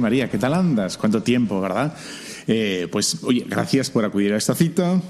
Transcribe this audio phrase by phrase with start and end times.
[0.00, 0.30] María.
[0.30, 0.96] ¿Qué tal andas?
[0.96, 1.94] ¿Cuánto tiempo, verdad?
[2.46, 5.00] Eh, pues, oye, gracias por acudir a esta cita.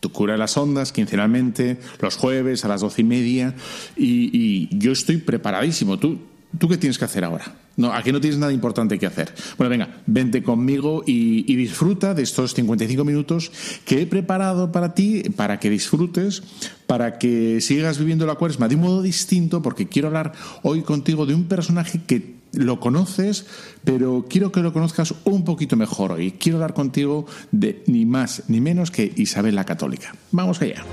[0.00, 3.54] Tu cura de las ondas, quincenalmente, los jueves a las doce y media.
[3.96, 5.98] Y, y yo estoy preparadísimo.
[5.98, 6.18] ¿Tú,
[6.58, 7.54] ¿Tú qué tienes que hacer ahora?
[7.76, 9.34] No, aquí no tienes nada importante que hacer.
[9.58, 13.50] Bueno, venga, vente conmigo y, y, disfruta de estos 55 minutos
[13.84, 16.42] que he preparado para ti, para que disfrutes,
[16.86, 21.26] para que sigas viviendo la cuaresma de un modo distinto, porque quiero hablar hoy contigo
[21.26, 23.46] de un personaje que lo conoces,
[23.84, 26.32] pero quiero que lo conozcas un poquito mejor hoy.
[26.32, 30.14] Quiero hablar contigo de ni más ni menos que Isabel la Católica.
[30.32, 30.84] Vamos allá.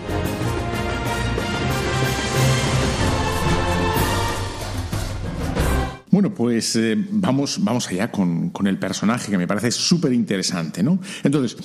[6.21, 10.83] Bueno, pues eh, vamos, vamos allá con, con, el personaje que me parece súper interesante,
[10.83, 10.99] ¿no?
[11.23, 11.57] Entonces,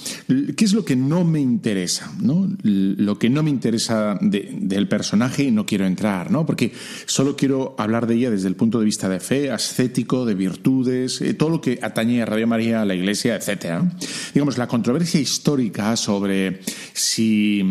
[0.56, 2.10] ¿qué es lo que no me interesa?
[2.22, 2.48] ¿no?
[2.62, 6.46] Lo que no me interesa de, del personaje y no quiero entrar, ¿no?
[6.46, 6.72] Porque
[7.04, 11.20] solo quiero hablar de ella desde el punto de vista de fe, ascético, de virtudes,
[11.20, 13.92] eh, todo lo que atañe a Radio María, a la Iglesia, etcétera.
[14.32, 16.60] Digamos, la controversia histórica sobre
[16.94, 17.62] si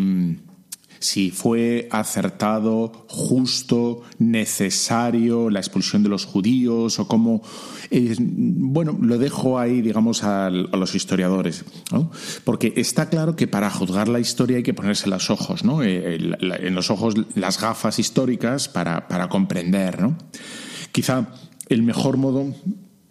[0.98, 7.42] si fue acertado, justo, necesario la expulsión de los judíos o cómo...
[7.90, 12.10] Eh, bueno, lo dejo ahí, digamos, a, los historiadores, ¿no?
[12.44, 15.82] Porque está claro que para juzgar la historia hay que ponerse los ojos, ¿no?
[15.82, 20.16] Eh, en los ojos las gafas históricas para, para comprender, ¿no?
[20.92, 21.28] Quizá
[21.68, 22.54] el mejor modo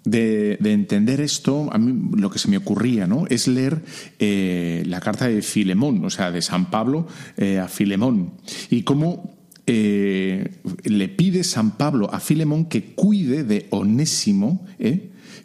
[0.06, 3.26] de, de, entender esto, a mí lo que se me ocurría ¿no?
[3.28, 3.82] es leer
[4.20, 7.08] eh, la carta de Filemón, o sea, de San Pablo
[7.38, 8.34] eh, a Filemón,
[8.70, 9.36] y cómo
[9.66, 14.66] eh, le pide San Pablo a Filemón que cuide de Onésimo,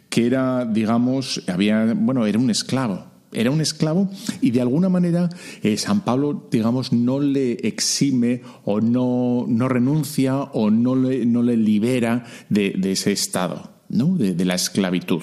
[0.09, 3.09] que era, digamos, había, bueno, era un esclavo.
[3.33, 4.09] Era un esclavo
[4.41, 5.29] y de alguna manera
[5.77, 11.55] San Pablo, digamos, no le exime o no, no renuncia o no le, no le
[11.55, 13.70] libera de ese estado.
[13.91, 14.17] ¿No?
[14.17, 15.21] de, la esclavitud.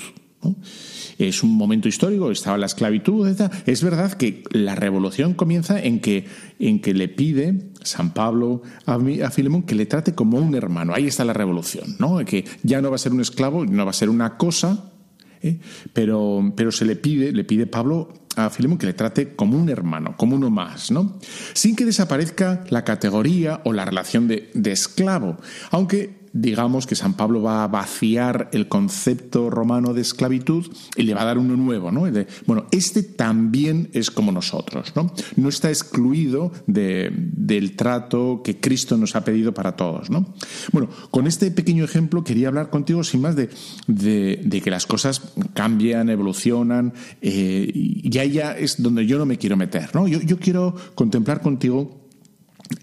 [1.18, 3.28] Es un momento histórico, estaba la esclavitud.
[3.66, 6.26] Es verdad que la revolución comienza en que,
[6.60, 10.94] en que le pide San Pablo a, a Filemón que le trate como un hermano.
[10.94, 12.24] Ahí está la revolución, ¿no?
[12.24, 14.92] Que ya no va a ser un esclavo, no va a ser una cosa,
[15.42, 15.58] ¿eh?
[15.92, 19.68] pero, pero se le pide, le pide Pablo a Filemón que le trate como un
[19.68, 21.18] hermano, como uno más, ¿no?
[21.54, 25.38] Sin que desaparezca la categoría o la relación de, de esclavo,
[25.72, 30.66] aunque digamos que San Pablo va a vaciar el concepto romano de esclavitud
[30.96, 32.04] y le va a dar uno nuevo, ¿no?
[32.46, 35.12] Bueno, este también es como nosotros, ¿no?
[35.36, 40.34] No está excluido de, del trato que Cristo nos ha pedido para todos, ¿no?
[40.72, 43.50] Bueno, con este pequeño ejemplo quería hablar contigo sin más de,
[43.86, 45.22] de, que las cosas
[45.54, 50.08] cambian, evolucionan, eh, y ya, ya es donde yo no me quiero meter, ¿no?
[50.08, 51.97] Yo, yo quiero contemplar contigo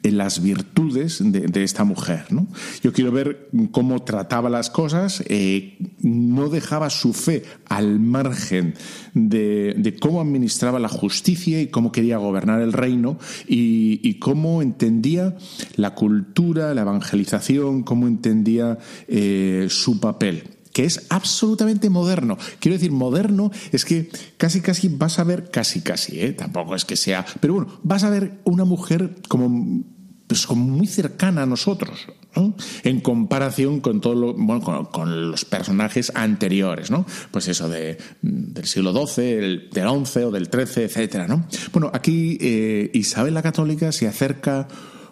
[0.03, 2.25] las virtudes de, esta mujer.
[2.29, 2.47] ¿no?
[2.83, 8.75] Yo quiero ver cómo trataba las cosas, eh, no dejaba su fe al margen
[9.13, 15.35] de, cómo administraba la justicia y cómo quería gobernar el reino y, y cómo entendía
[15.75, 18.77] la cultura, la evangelización, cómo entendía
[19.07, 22.37] eh, su papel que es absolutamente moderno.
[22.59, 26.33] Quiero decir, moderno es que casi casi vas a ver, casi casi, ¿eh?
[26.33, 29.85] tampoco es que sea, pero bueno, vas a ver una mujer como,
[30.27, 32.55] pues, como muy cercana a nosotros, ¿no?
[32.83, 37.05] en comparación con todo lo, bueno, con, los personajes anteriores, ¿no?
[37.31, 41.47] Pues eso de, del siglo XII, el, del XI o del XIII, etcétera, ¿no?
[41.71, 44.67] Bueno, aquí eh, Isabel la Católica se acerca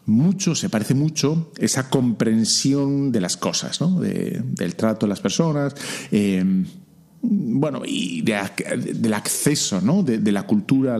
[0.06, 4.00] mucho, se parece mucho esa comprensión de las cosas, ¿no?
[4.00, 5.76] de, del trato de las personas.
[6.12, 6.44] Eh,
[7.26, 8.38] bueno, y de,
[8.76, 10.04] del acceso, ¿no?
[10.04, 10.98] De, la cultura,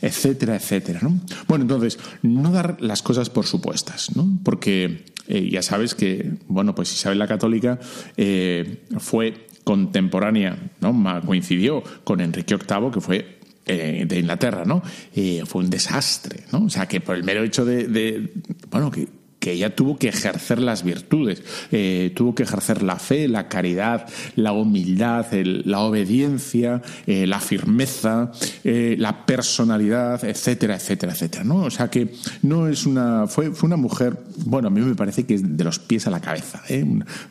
[0.00, 1.20] etcétera, etcétera, ¿no?
[1.46, 4.38] Bueno, entonces, no dar las cosas por supuestas, ¿no?
[4.44, 7.78] Porque eh, ya sabes que, bueno, pues Isabel la Católica
[8.16, 11.20] eh, fue contemporánea, ¿no?
[11.26, 13.37] Coincidió con Enrique VIII, que fue
[13.68, 14.82] eh, de Inglaterra, ¿no?
[15.14, 16.64] Eh, fue un desastre, ¿no?
[16.64, 18.32] O sea, que por el mero hecho de, de
[18.70, 19.06] bueno, que
[19.38, 24.08] que ella tuvo que ejercer las virtudes, eh, tuvo que ejercer la fe, la caridad,
[24.36, 28.32] la humildad, la obediencia, eh, la firmeza,
[28.64, 31.44] eh, la personalidad, etcétera, etcétera, etcétera.
[31.44, 31.62] ¿no?
[31.62, 32.12] O sea que
[32.42, 33.26] no es una.
[33.26, 36.10] Fue, fue una mujer, bueno, a mí me parece que es de los pies a
[36.10, 36.62] la cabeza.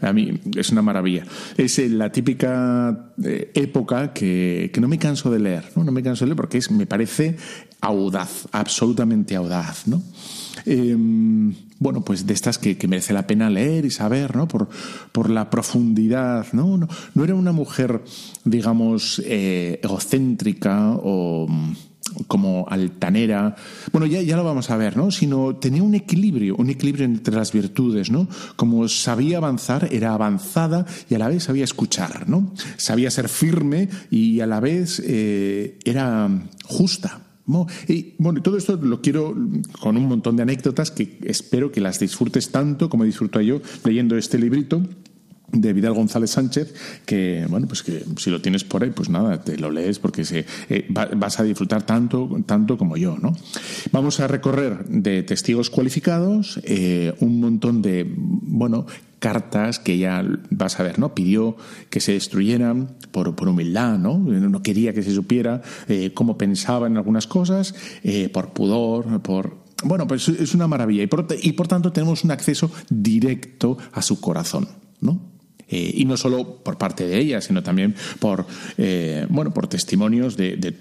[0.01, 1.25] A mí es una maravilla.
[1.57, 3.12] Es la típica
[3.54, 5.83] época que, que, no me canso de leer, ¿no?
[5.83, 7.36] No me canso de leer porque es, me parece
[7.81, 10.01] audaz, absolutamente audaz, ¿no?
[10.69, 14.50] Em, bueno, pues de estas que, merece la pena leer y saber, ¿no?
[14.50, 14.68] Por,
[15.14, 16.78] por la profundidad, ¿no?
[16.78, 16.90] ¿no?
[17.16, 18.04] No, era una mujer,
[18.44, 21.74] digamos, eh, egocéntrica o mm,
[22.28, 23.56] como altanera,
[23.94, 25.10] bueno, ya, ya lo vamos a ver, ¿no?
[25.10, 28.28] Sino tenía un equilibrio, un equilibrio entre las virtudes, ¿no?
[28.58, 32.52] Como sabía avanzar, era avanzada y a la vez sabía escuchar, ¿no?
[32.75, 36.30] Sabía ser firme y a la vez eh, era
[36.66, 37.22] justa,
[37.88, 39.33] y bueno, todo esto lo quiero
[39.79, 44.17] con un montón de anécdotas que espero que las disfrutes tanto como disfruto yo leyendo
[44.17, 44.83] este librito
[45.51, 46.73] de Vidal González Sánchez,
[47.05, 50.25] que bueno, pues que si lo tienes por ahí, pues nada, te lo lees porque
[50.25, 53.33] se, eh, vas a disfrutar tanto, tanto como yo, ¿no?
[53.91, 58.85] Vamos a recorrer de testigos cualificados eh, un montón de, bueno,
[59.19, 61.15] cartas que ella, vas a ver, ¿no?
[61.15, 61.55] Pidió
[61.89, 64.17] que se destruyeran por, por humildad, ¿no?
[64.17, 67.73] No quería que se supiera eh, cómo pensaba en algunas cosas,
[68.33, 69.65] por pudor, por...
[69.83, 74.01] Bueno, pues es una maravilla y por, y por tanto tenemos un acceso directo a
[74.01, 74.67] su corazón,
[75.01, 75.37] ¿no?
[75.69, 78.46] Y no solo por parte de ella, sino también por,
[78.78, 80.74] eh, bueno, por testimonios de, de,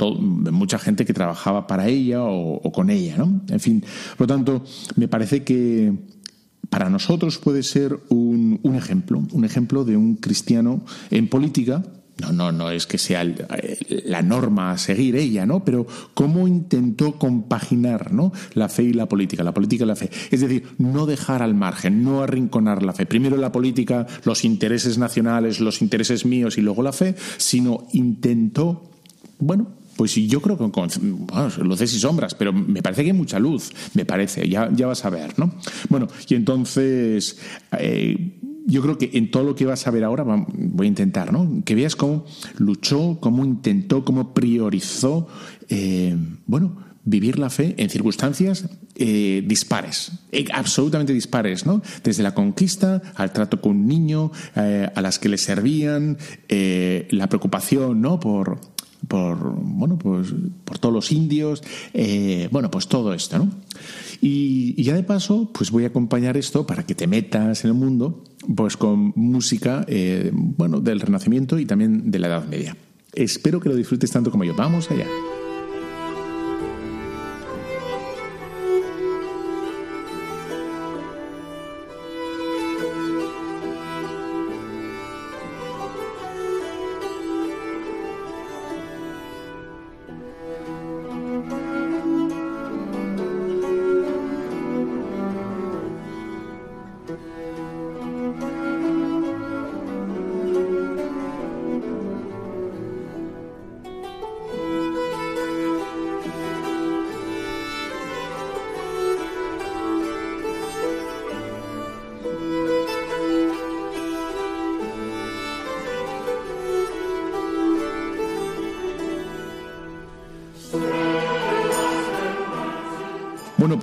[0.52, 3.16] mucha gente que trabajaba para ella o, con ella.
[3.16, 3.42] ¿no?
[3.48, 3.84] En fin,
[4.16, 4.64] por lo tanto,
[4.96, 5.92] me parece que
[6.70, 11.82] para nosotros puede ser un, un ejemplo, un ejemplo de un cristiano en política
[12.18, 13.24] no, no, no es que sea
[14.04, 15.64] la norma a seguir ella, ¿no?
[15.64, 18.32] Pero cómo intentó compaginar, ¿no?
[18.54, 20.10] La fe y la política, la política y la fe.
[20.30, 23.04] Es decir, no dejar al margen, no arrinconar la fe.
[23.04, 28.90] Primero la política, los intereses nacionales, los intereses míos y luego la fe, sino intentó,
[29.38, 30.88] bueno, pues yo creo que con
[31.62, 35.04] luces y sombras, pero me parece que hay mucha luz, me parece, ya, ya vas
[35.04, 35.54] a ver, ¿no?
[35.88, 37.38] Bueno, y entonces
[37.78, 41.32] eh, yo creo que en todo lo que vas a ver ahora, voy a intentar,
[41.32, 41.62] ¿no?
[41.64, 42.26] Que veas cómo
[42.58, 45.28] luchó, cómo intentó, cómo priorizó,
[45.68, 46.16] eh,
[46.46, 51.80] bueno, vivir la fe en circunstancias eh, dispares, eh, absolutamente dispares, ¿no?
[52.02, 56.18] Desde la conquista al trato con un niño, a las que le servían,
[56.48, 58.18] la preocupación, ¿no?
[58.18, 58.58] Por,
[59.08, 60.28] por bueno, pues
[60.64, 61.62] por todos los indios,
[62.50, 63.50] bueno, pues todo esto, ¿no?
[64.20, 67.76] Y, ya de paso, pues voy a acompañar esto para que te metas en el
[67.76, 72.76] mundo, pues con música, eh, bueno, del Renacimiento y también de la Edad Media.
[73.12, 74.54] Espero que lo disfrutes tanto como yo.
[74.54, 75.06] Vamos allá.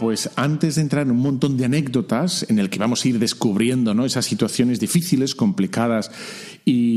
[0.04, 3.20] Pues antes de entrar en un montón de anécdotas en el que vamos a ir
[3.20, 4.04] descubriendo ¿no?
[4.04, 6.12] esas situaciones difíciles, complicadas
[6.66, 6.93] y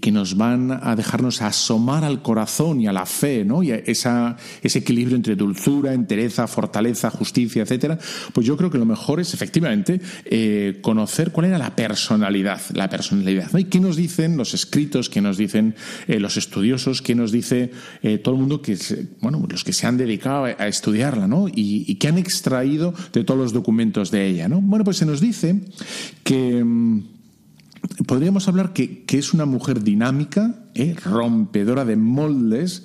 [0.00, 3.62] que nos van a dejarnos asomar al corazón y a la fe, ¿no?
[3.62, 7.98] Y a esa, ese equilibrio entre dulzura, entereza, fortaleza, justicia, etcétera,
[8.32, 12.88] pues yo creo que lo mejor es efectivamente eh, conocer cuál era la personalidad, la
[12.88, 13.58] personalidad, ¿no?
[13.58, 15.74] Y qué nos dicen los escritos, qué nos dicen
[16.06, 17.70] eh, los estudiosos, qué nos dice
[18.02, 18.76] eh, todo el mundo que,
[19.20, 21.48] bueno, los que se han dedicado a, estudiarla, ¿no?
[21.48, 24.60] Y, y que han extraído de todos los documentos de ella, ¿no?
[24.60, 25.60] Bueno, pues se nos dice
[26.22, 27.17] que mm,
[28.08, 30.96] podríamos hablar que, es una mujer dinámica, ¿eh?
[31.04, 32.84] rompedora de moldes,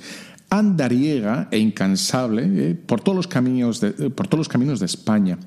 [0.50, 2.76] andariega e incansable ¿eh?
[2.76, 5.40] por, todos los caminos de, por todos los caminos de España.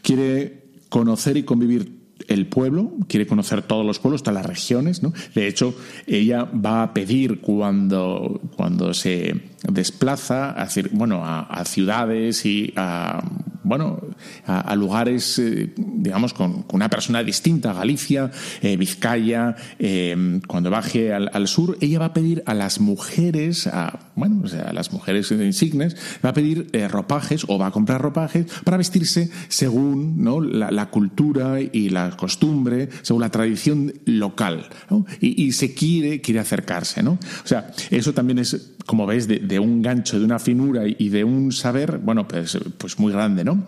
[0.00, 5.02] Quiere conocer y convivir el pueblo, quiere conocer todos los pueblos, todas las regiones.
[5.34, 5.74] De hecho,
[6.06, 13.22] ella va a pedir cuando, cuando se desplaza a, bueno, a, ciudades y a,
[13.62, 14.00] bueno,
[14.46, 21.12] a, lugares eh, digamos, con, una persona distinta a Galicia, eh, Vizcaya, eh, cuando baje
[21.12, 25.96] al, sur, ella va a pedir a las mujeres, a, bueno, a las mujeres insignes,
[26.24, 30.40] va a pedir ropajes o va a comprar ropajes para vestirse según ¿no?
[30.40, 34.68] la, cultura y la costumbre, según la tradición local.
[35.20, 37.02] Y, se quiere, quiere acercarse.
[37.02, 37.12] ¿no?
[37.12, 41.10] O sea, eso también es, como ves, de, de un gancho, de una finura y
[41.10, 43.66] de un saber, bueno, pues, pues muy grande, ¿no?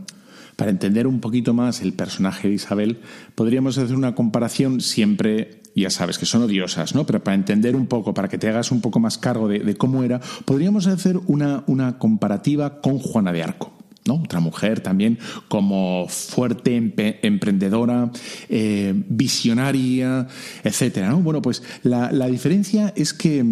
[0.56, 3.00] Para entender un poquito más el personaje de Isabel,
[3.34, 7.04] podríamos hacer una comparación siempre, ya sabes que son odiosas, ¿no?
[7.04, 10.04] Pero para entender un poco, para que te hagas un poco más cargo de, cómo
[10.04, 13.72] era, podríamos hacer una, una comparativa con Juana de Arco.
[14.06, 14.14] ¿no?
[14.16, 16.76] Otra mujer también como fuerte,
[17.22, 18.10] emprendedora,
[18.48, 20.28] eh, visionaria,
[20.62, 21.10] etcétera.
[21.10, 21.20] ¿no?
[21.20, 23.42] Bueno, pues la, la diferencia es que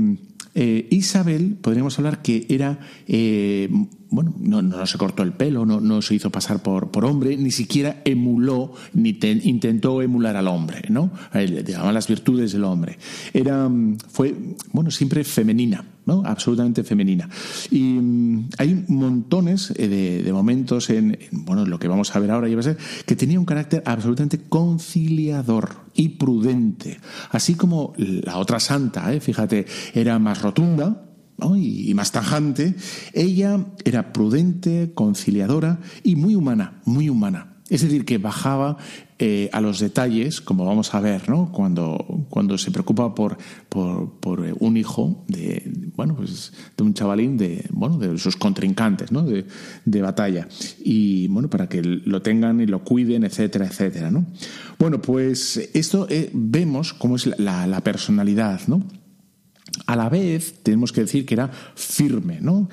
[0.55, 3.69] eh, Isabel, podríamos hablar que era, eh,
[4.11, 8.75] bueno, no, se cortó el pelo, no, se hizo pasar por, hombre, ni siquiera emuló,
[8.93, 11.11] ni intentó emular al hombre, ¿no?
[11.33, 12.99] Digamos las virtudes del hombre.
[13.33, 13.71] Era,
[14.11, 14.35] fue,
[14.73, 16.23] bueno, siempre femenina, ¿no?
[16.25, 17.29] absolutamente femenina.
[17.71, 22.49] Y mm, hay montones eh, de, momentos en, bueno, lo que vamos a ver ahora,
[22.59, 26.99] a ser, que tenía un carácter absolutamente conciliador y prudente.
[27.31, 29.21] Así como la otra santa, ¿eh?
[29.21, 31.09] fíjate, era más rotunda,
[31.57, 32.75] y más tajante,
[33.13, 37.57] ella era prudente, conciliadora y muy humana, muy humana.
[37.69, 38.77] Es decir, que bajaba
[39.25, 41.53] eh, a los detalles, como vamos a ver, ¿no?
[41.53, 43.39] Cuando, cuando se preocupa por,
[43.69, 45.63] por, eh, un hijo de,
[45.95, 49.23] bueno, pues de un chavalín de, bueno, de sus contrincantes, ¿no?
[49.23, 50.49] De, batalla.
[50.85, 54.27] Y, bueno, para que lo tengan y lo cuiden, etcétera, etcétera, ¿no?
[54.77, 58.83] Bueno, pues esto eh, vemos cómo es la, la personalidad, ¿no?
[59.87, 62.69] A la vez, tenemos que decir que era firme, ¿no?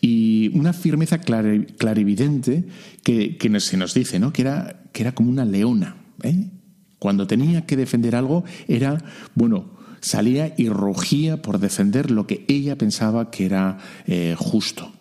[0.00, 2.64] Y una firmeza clarividente
[3.02, 4.32] que, se nos dice, ¿no?
[4.32, 6.50] Que era, que era como una leona, ¿eh?
[6.98, 9.02] Cuando tenía que defender algo, era,
[9.34, 14.92] bueno, salía y rugía por defender lo que ella pensaba que era eh, justo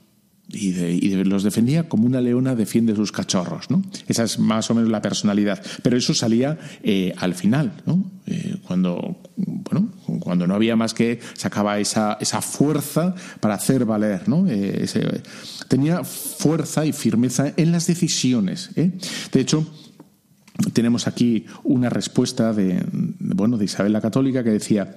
[0.50, 3.81] y, los defendía como una leona defiende sus cachorros, ¿no?
[4.07, 5.62] Esa es más o menos la personalidad.
[5.81, 8.12] Pero eso salía eh, al final, ¿no?
[8.27, 14.27] Eh, cuando, bueno, cuando no había más que sacaba esa, esa fuerza para hacer valer,
[14.27, 14.45] ¿no?
[14.50, 14.86] Eh,
[15.67, 18.71] tenía fuerza y firmeza en las decisiones.
[18.75, 19.65] De hecho,
[20.74, 22.84] tenemos aquí una respuesta de,
[23.20, 24.96] bueno, de Isabel la Católica que decía,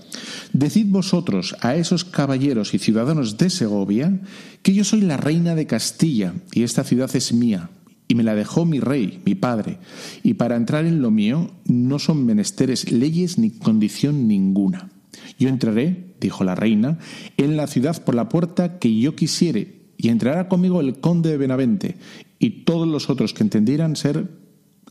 [0.53, 4.21] Decid vosotros a esos caballeros y ciudadanos de Segovia
[4.63, 7.71] que yo soy la reina de Castilla y esta ciudad es mía,
[8.09, 9.79] y me la dejó mi rey, mi padre,
[10.23, 14.91] y para entrar en lo mío no son menesteres leyes ni condición ninguna.
[15.39, 16.99] Yo entraré, dijo la reina,
[17.37, 21.39] en la ciudad por la puerta que yo quisiere, y entrará conmigo el conde de
[21.39, 21.97] Benavente,
[22.39, 24.44] y todos los otros que entendieran ser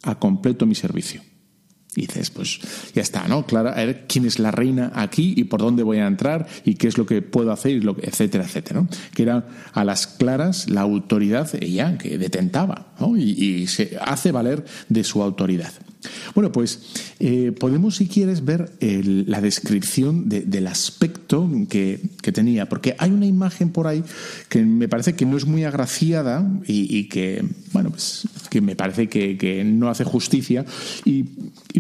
[0.04, 1.22] a completo mi servicio.
[1.96, 2.60] Y dices, pues
[2.96, 3.46] ya está, ¿no?
[3.46, 6.74] Claro, a ver quién es la reina aquí y por dónde voy a entrar y
[6.76, 8.88] qué es lo que puedo hacer, y lo etcétera, etcétera, ¿no?
[9.14, 13.16] Que era a las claras la autoridad ella que detentaba, ¿no?
[13.16, 15.72] y se hace valer de su autoridad.
[16.36, 16.80] Bueno, pues
[17.20, 22.00] eh, podemos, si quieres, ver la descripción del aspecto que,
[22.34, 24.04] tenía, porque hay una imagen por ahí
[24.50, 29.08] que me parece que no es muy agraciada y, que, bueno, pues que me parece
[29.08, 30.66] que, no hace justicia
[31.06, 31.24] y,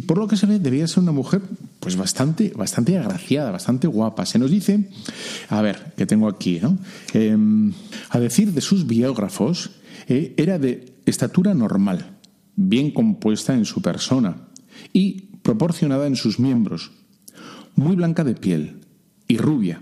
[0.01, 1.41] por lo que se ve debía ser una mujer
[1.79, 4.25] pues bastante, bastante agraciada, bastante guapa.
[4.25, 4.89] Se nos dice,
[5.49, 6.77] a ver, que tengo aquí, ¿no?
[7.13, 7.73] Em,
[8.09, 9.71] a decir de sus biógrafos,
[10.07, 12.13] eh, era de estatura normal
[12.55, 14.47] bien compuesta en su persona
[14.91, 16.91] y proporcionada en sus miembros,
[17.75, 18.81] muy blanca de piel
[19.27, 19.81] y rubia,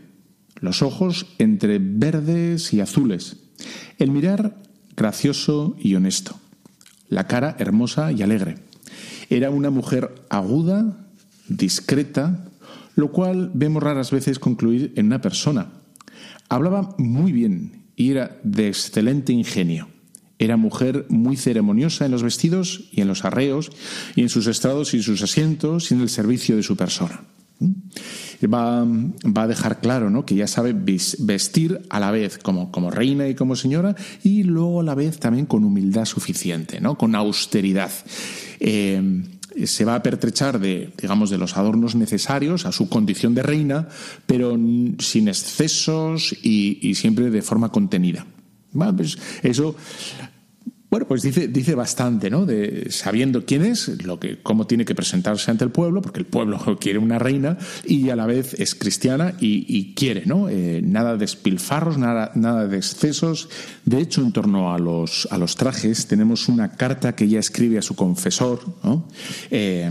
[0.60, 3.38] los ojos entre verdes y azules,
[3.98, 4.62] el mirar
[4.96, 6.40] gracioso y honesto,
[7.10, 8.58] la cara hermosa y alegre.
[9.30, 11.08] Era una mujer aguda,
[11.48, 12.46] discreta,
[12.96, 15.72] lo cual vemos raras veces concluir en una persona.
[16.50, 19.88] Hablaba muy bien y era de excelente ingenio.
[20.42, 23.72] Era mujer muy ceremoniosa en los vestidos y en los arreos,
[24.16, 27.22] y en sus estrados y sus asientos y en el servicio de su persona.
[28.44, 30.26] Va, va, a dejar claro ¿no?
[30.26, 34.82] que ya sabe vestir a la vez como, como, reina y como señora y luego
[34.82, 36.98] a la vez también con humildad suficiente, ¿no?
[36.98, 37.92] con austeridad.
[38.60, 39.22] Eh,
[39.66, 43.90] se va a pertrechar de, digamos, de los adornos necesarios a su condición de reina,
[44.26, 44.58] pero
[44.98, 48.26] sin excesos y, y siempre de forma contenida.
[48.72, 49.76] Pues eso
[50.92, 52.46] bueno, pues dice, dice bastante, ¿no?
[52.46, 56.26] De, sabiendo quién es, lo que, cómo tiene que presentarse ante el pueblo, porque el
[56.26, 60.50] pueblo quiere una reina y a la vez es cristiana y, quiere, ¿no?
[60.50, 63.48] Eh, nada de espilfarros, nada, nada de excesos.
[63.86, 67.78] De hecho, en torno a los, a los trajes, tenemos una carta que ella escribe
[67.78, 69.08] a su confesor, ¿no?
[69.50, 69.90] Eh,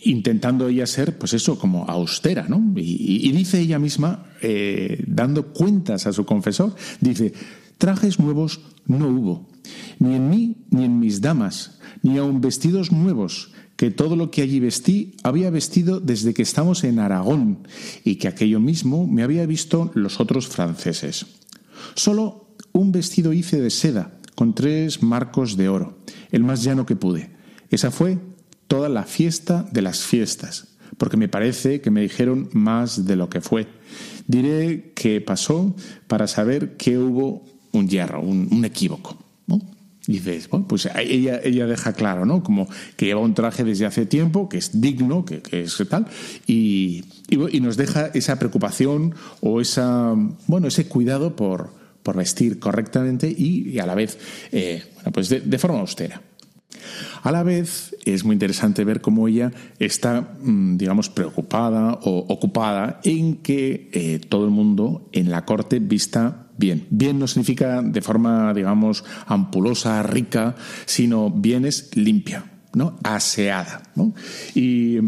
[0.00, 2.60] intentando ella ser, pues eso, como austera, ¿no?
[2.76, 7.32] Y, dice ella misma, eh, dando cuentas a su confesor, dice,
[7.78, 9.52] trajes nuevos no hubo
[9.98, 14.42] ni en mí ni en mis damas, ni aun vestidos nuevos, que todo lo que
[14.42, 17.66] allí vestí había vestido desde que estamos en Aragón,
[18.04, 21.26] y que aquello mismo me había visto los otros franceses.
[21.94, 25.98] Solo un vestido hice de seda, con tres marcos de oro,
[26.30, 27.30] el más llano que pude.
[27.70, 28.18] Esa fue
[28.66, 33.28] toda la fiesta de las fiestas, porque me parece que me dijeron más de lo
[33.28, 33.68] que fue.
[34.26, 35.74] Diré que pasó
[36.06, 39.16] para saber que hubo un hierro, un, equívoco.
[40.08, 42.42] Y dices, bueno, pues ella, ella deja claro, ¿no?
[42.42, 46.06] Como que lleva un traje desde hace tiempo, que es digno, que, es tal,
[46.44, 50.12] y, y, nos deja esa preocupación o esa,
[50.48, 51.70] bueno, ese cuidado por,
[52.02, 54.18] por vestir correctamente y, a la vez,
[54.50, 56.20] eh, bueno, pues de, forma austera.
[57.22, 63.00] A la vez, es muy interesante ver cómo ella está, mm, digamos, preocupada o ocupada
[63.04, 66.86] en que eh, todo el mundo en la corte vista bien.
[66.90, 70.54] Bien no significa de forma, digamos, ampulosa, rica,
[70.86, 72.44] sino bien es limpia,
[72.74, 72.98] ¿no?
[73.02, 74.14] Aseada, ¿no?
[74.54, 74.98] Y,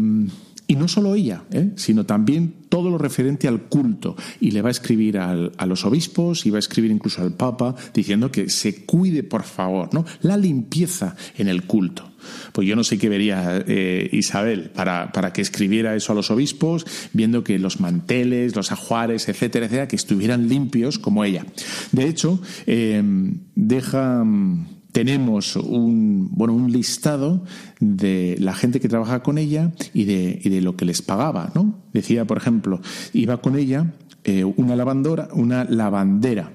[0.67, 1.71] mm, no solo ella, ¿eh?
[1.75, 4.15] sino también todo lo referente al culto.
[4.39, 7.75] Y le va a escribir a los obispos y va a escribir incluso al Papa
[7.93, 10.05] diciendo que se cuide, por favor, ¿no?
[10.21, 12.11] La limpieza en el culto.
[12.51, 16.31] Pues yo no sé qué vería eh, Isabel para, para, que escribiera eso a los
[16.31, 21.45] obispos, viendo que los manteles, los ajuares, etcétera, etcétera, que estuvieran limpios como ella.
[21.91, 23.03] De hecho, eh,
[23.55, 24.23] deja
[24.95, 27.43] tenemos un, bueno, un listado
[27.81, 31.51] de la gente que trabaja con ella y de, y de lo que les pagaba,
[31.53, 31.75] ¿no?
[31.91, 32.79] Decía, por ejemplo,
[33.11, 33.91] iba con ella
[34.23, 36.53] eh, una lavandora, una lavandera,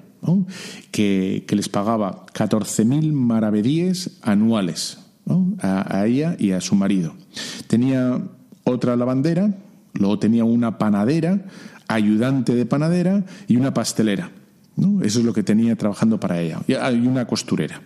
[0.91, 4.97] que, que, les pagaba 14.000 maravedíes anuales
[5.59, 7.13] a, ella y a su marido.
[7.67, 8.23] Tenía
[8.65, 9.53] otra lavandera,
[9.93, 11.45] luego tenía una panadera,
[11.89, 14.31] ayudante de panadera y una pastelera.
[14.77, 15.03] ¿no?
[15.03, 16.63] Eso es lo que tenía trabajando para ella.
[16.67, 16.73] Y
[17.07, 17.83] una costurera.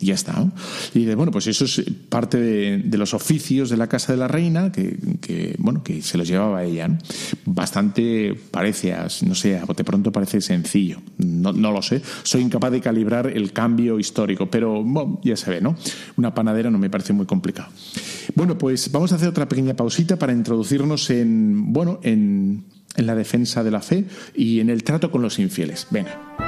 [0.00, 0.46] Y ya está.
[0.94, 4.28] Y dice, bueno, pues eso es parte de, los oficios de la casa de la
[4.28, 6.98] reina que, bueno, que se los llevaba ella.
[7.44, 8.94] Bastante parece,
[9.26, 11.00] no sé, a bote pronto parece sencillo.
[11.18, 12.00] No, no, lo sé.
[12.22, 14.84] Soy incapaz de calibrar el cambio histórico, pero
[15.22, 15.76] ya se ve, ¿no?
[16.16, 17.68] Una panadera no me parece muy complicado.
[18.34, 22.64] Bueno, pues vamos a hacer otra pequeña pausita para introducirnos en, bueno, en,
[22.96, 25.86] en la defensa de la fe y en el trato con los infieles.
[25.90, 26.47] Venga.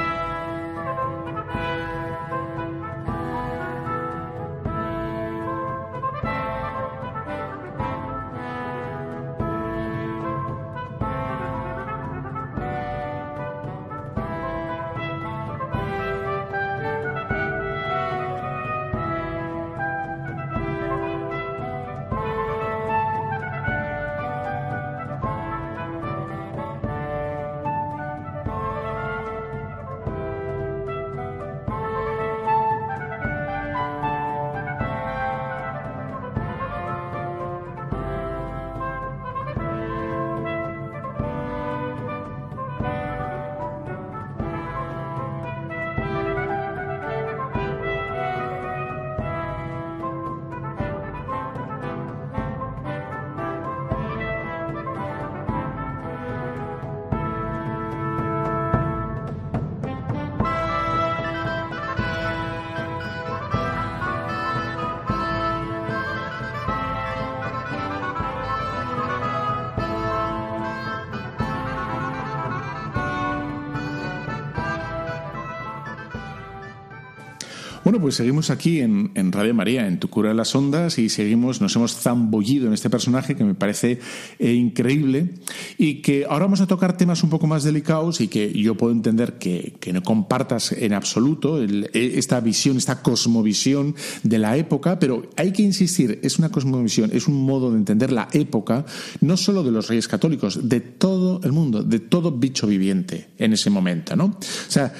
[78.10, 81.76] Pues seguimos aquí en, Radio María, en Tu Cura de las Ondas, y seguimos, nos
[81.76, 84.00] hemos zambullido en este personaje que me parece
[84.40, 85.34] eh, increíble
[85.78, 88.92] y que ahora vamos a tocar temas un poco más delicados y que yo puedo
[88.92, 93.94] entender que, no compartas en absoluto e, esta visión, esta cosmovisión
[94.24, 98.10] de la época, pero hay que insistir, es una cosmovisión, es un modo de entender
[98.10, 98.86] la época,
[99.20, 103.52] no solo de los reyes católicos, de todo el mundo, de todo bicho viviente en
[103.52, 104.24] ese momento, ¿no?
[104.24, 104.92] O sea,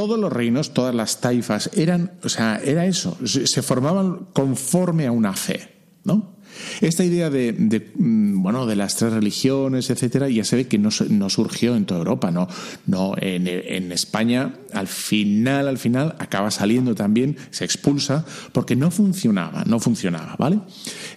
[0.00, 5.12] todos los reinos, todas las taifas, eran, o sea, era eso, se formaban conforme a
[5.12, 5.68] una fe,
[6.04, 6.36] ¿no?
[6.80, 10.90] Esta idea de, mm, bueno, de las tres religiones, etcétera, ya se ve que no,
[10.90, 12.48] surgió en toda Europa, no,
[12.86, 18.90] no en, en, España al final, al final acaba saliendo también, se expulsa porque no
[18.90, 20.60] funcionaba, no funcionaba, ¿vale?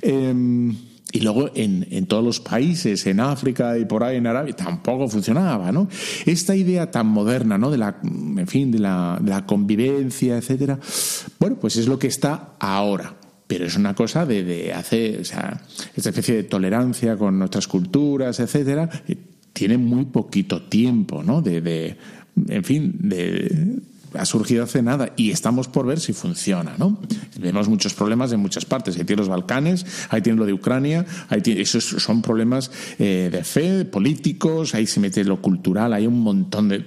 [0.02, 0.76] Em,
[1.14, 5.08] y luego en, en, todos los países, en África y por ahí en Arabia, tampoco
[5.08, 5.88] funcionaba, ¿no?
[6.26, 7.70] Esta idea tan moderna, ¿no?
[7.70, 10.80] De la, en fin, de la, de la convivencia, etcétera,
[11.40, 15.26] bueno, pues es lo que está ahora pero es una cosa de, de hacer, o
[15.26, 15.62] sea,
[15.96, 18.90] esta especie de tolerancia con nuestras culturas, etcétera,
[19.52, 21.44] tiene muy poquito tiempo, ¿no?
[21.44, 21.96] De, de
[22.48, 23.80] en fin, de,
[24.14, 26.98] ha surgido hace nada y estamos por ver si funciona, ¿no?
[27.40, 28.98] Vemos muchos problemas en muchas partes.
[28.98, 33.30] Ahí tiene los Balcanes, ahí tiene lo de Ucrania, ahí tiene, esos son problemas eh,
[33.32, 36.80] de fe, políticos, ahí se mete lo cultural, hay un montón de,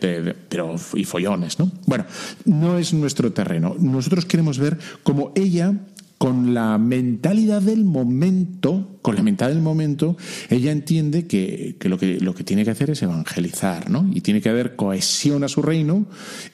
[0.49, 1.71] pero y follones, ¿no?
[1.87, 2.05] Bueno,
[2.45, 3.77] no es nuestro terreno.
[3.79, 5.75] Nosotros queremos ver cómo ella
[6.19, 10.17] con la mentalidad del momento, con la mentalidad del momento,
[10.49, 14.09] ella entiende que, lo que lo que tiene que hacer es evangelizar, ¿no?
[14.15, 16.07] Y tiene que haber cohesión a su reino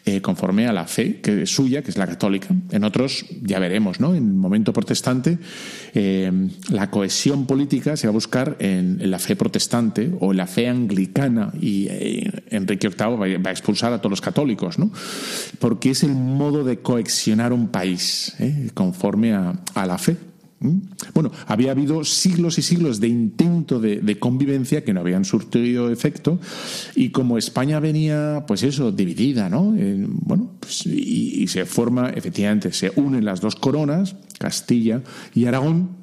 [0.05, 2.49] eh, conforme a la fe que es suya, que es la católica.
[2.71, 4.17] En otros, ya veremos, ¿no?
[4.17, 5.39] En el momento protestante,
[5.95, 6.33] eh,
[6.71, 10.69] la cohesión política se va a buscar en, la fe protestante o en la fe
[10.69, 14.91] anglicana y eh, Enrique VIII va, a expulsar a todos los católicos, ¿no?
[15.61, 18.35] Porque es el modo de cohesionar un país,
[18.75, 20.17] conforme a a, la fe.
[21.13, 26.39] Bueno, había habido siglos y siglos de intento de, convivencia que no habían surtido efecto
[26.95, 29.75] y como España venía, pues eso, dividida, ¿no?
[30.07, 35.03] bueno, pues, y, se forma, efectivamente, se unen las dos coronas, Castilla
[35.35, 36.02] y Aragón,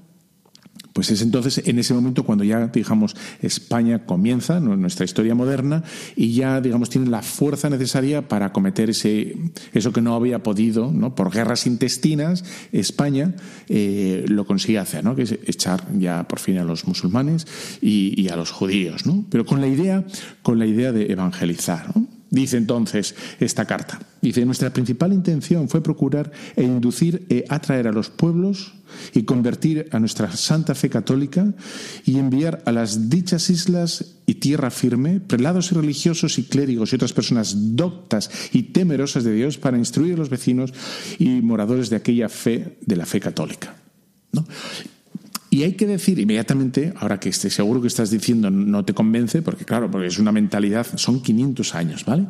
[0.93, 5.84] pues es entonces en ese momento cuando ya, digamos, España comienza nuestra historia moderna
[6.15, 9.38] y ya, digamos, tiene la fuerza necesaria para acometer ese,
[9.73, 11.15] eso que no había podido, ¿no?
[11.15, 13.36] Por guerras intestinas, España
[13.67, 15.15] eh, lo consigue hacer, ¿no?
[15.15, 17.47] Que es echar ya por fin a los musulmanes
[17.82, 19.25] y, y a los judíos, ¿no?
[19.30, 20.06] Pero con la idea,
[20.41, 22.18] con la idea de evangelizar, ¿no?
[22.32, 24.00] Dice entonces esta carta.
[24.22, 28.74] Dice, nuestra principal intención fue procurar e inducir e atraer a los pueblos
[29.13, 31.54] y convertir a nuestra santa fe católica
[32.06, 36.96] y enviar a las dichas islas y tierra firme prelados y religiosos y clérigos y
[36.96, 40.74] otras personas doctas y temerosas de Dios para instruir a los vecinos
[41.18, 43.76] y moradores de aquella fe, de la fe católica.
[44.32, 44.46] ¿No?
[45.49, 49.41] Y hay que decir inmediatamente, ahora que estoy seguro que estás diciendo no te convence,
[49.41, 52.27] porque claro, porque es una mentalidad, son 500 años, ¿vale?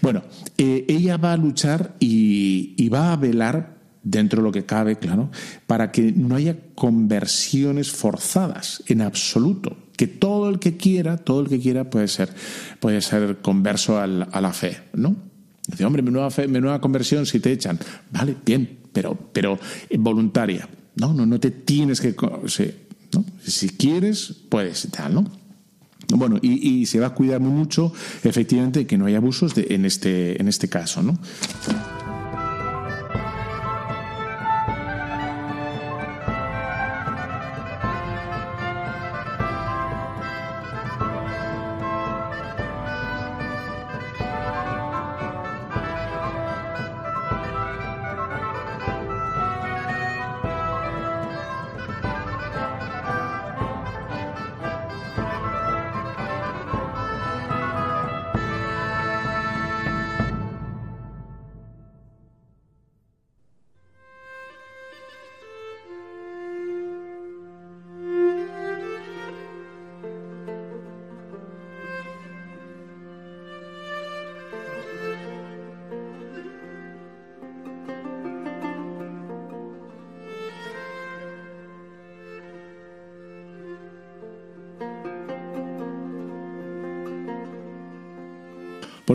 [0.00, 0.22] Bueno,
[0.56, 5.30] eh, ella va a luchar y, va a velar dentro de lo que cabe, claro,
[5.66, 9.76] para que no haya conversiones forzadas en absoluto.
[9.96, 12.30] Que todo el que quiera, todo el que quiera puede ser,
[12.80, 15.16] puede ser converso a la fe, ¿no?
[15.66, 17.78] Dice, hombre, menuda, fe, menuda conversión si te echan.
[18.10, 19.58] Vale, bien, pero, pero
[19.98, 20.68] voluntaria.
[20.96, 22.14] No, no, no te tienes que...
[23.44, 25.42] Si quieres, puedes y tal, ¿no?
[26.08, 30.40] Bueno, y, se va a cuidar mucho, efectivamente, que no haya abusos de, en, este,
[30.40, 31.18] en este caso, ¿no?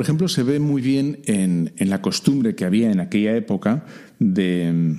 [0.08, 3.86] Ejemplo, se ve muy bien en, la costumbre que había en aquella época
[4.20, 4.96] de,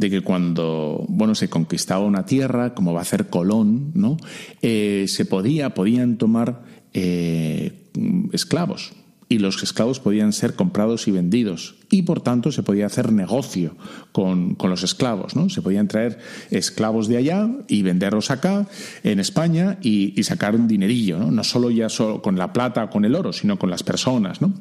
[0.00, 4.16] que cuando bueno se conquistaba una tierra, como va a hacer Colón, ¿no?
[4.60, 7.88] Eh, se podía, podían tomar eh,
[8.32, 8.92] esclavos
[9.32, 13.76] y los esclavos podían ser comprados y vendidos y por tanto se podía hacer negocio
[14.12, 15.36] con, los esclavos.
[15.36, 15.48] ¿no?
[15.48, 16.18] Se podían traer
[16.50, 18.66] esclavos de allá y venderlos acá,
[19.04, 21.30] en España, y, sacar un dinerillo, ¿no?
[21.30, 24.40] no solo ya solo con la plata o con el oro, sino con las personas.
[24.40, 24.54] ¿no?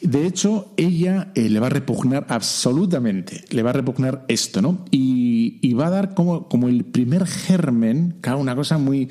[0.00, 4.84] De hecho, ella eh, le va a repugnar absolutamente, le va a repugnar esto, ¿no?
[5.60, 9.08] Y, va a dar como, como el primer germen, claro, una cosa muy,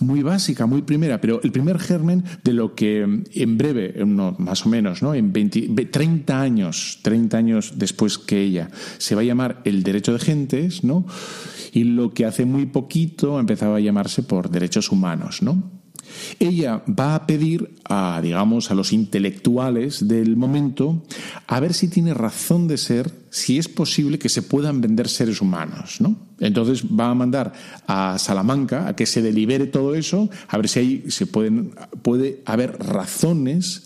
[0.00, 4.68] muy básica, muy primera, pero el primer germen de lo que en breve, más o
[4.68, 5.14] menos, ¿no?
[5.14, 10.18] en 30 años, 30 años después que ella, se va a llamar el derecho de
[10.18, 11.06] gentes, ¿no?
[11.72, 15.75] y lo que hace muy poquito empezaba a llamarse por derechos humanos, ¿no?
[16.38, 21.02] Ella va a pedir a, digamos, a los intelectuales del momento
[21.46, 25.40] a ver si tiene razón de ser, si es posible que se puedan vender seres
[25.40, 26.16] humanos, ¿no?
[26.40, 27.52] Entonces va a mandar
[27.86, 32.42] a Salamanca a que se delibere todo eso, a ver si ahí se pueden, puede
[32.44, 33.85] haber razones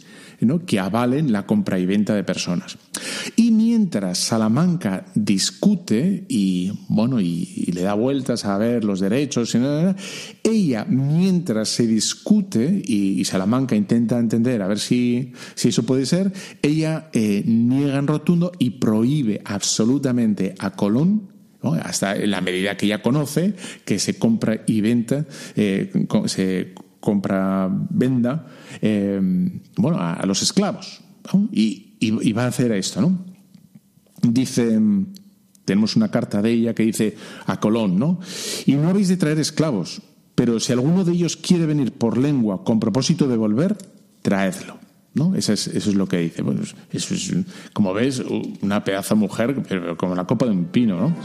[0.66, 2.79] que avalen la compra y venta de personas.
[3.37, 9.57] Y mientras Salamanca discute y, bueno, y, le da vueltas a ver los derechos,
[10.42, 16.33] ella, mientras se discute y, Salamanca intenta entender a ver si, si eso puede ser,
[16.62, 21.31] ella eh, niega en rotundo y prohíbe absolutamente a Colón
[21.62, 25.26] hasta en la medida que ella conoce que se compra y venta,
[25.57, 25.90] eh,
[26.26, 28.47] se compra, venda,
[28.81, 29.21] eh,
[29.77, 31.01] bueno, a, los esclavos.
[31.53, 33.19] Y, va a hacer esto, ¿no?
[34.23, 34.79] Dice,
[35.65, 38.21] tenemos una carta de ella que dice a Colón, ¿no?
[38.67, 40.03] Y no habéis de traer esclavos,
[40.35, 43.77] pero si alguno de ellos quiere venir por lengua con propósito de volver,
[44.23, 44.79] traedlo.
[45.13, 45.35] ¿No?
[45.35, 46.43] Eso es, eso es lo que dice.
[46.43, 47.35] Bueno, eso es,
[47.73, 48.23] como ves,
[48.63, 51.17] una pedazo mujer, pero como la copa de un pino, ¿no?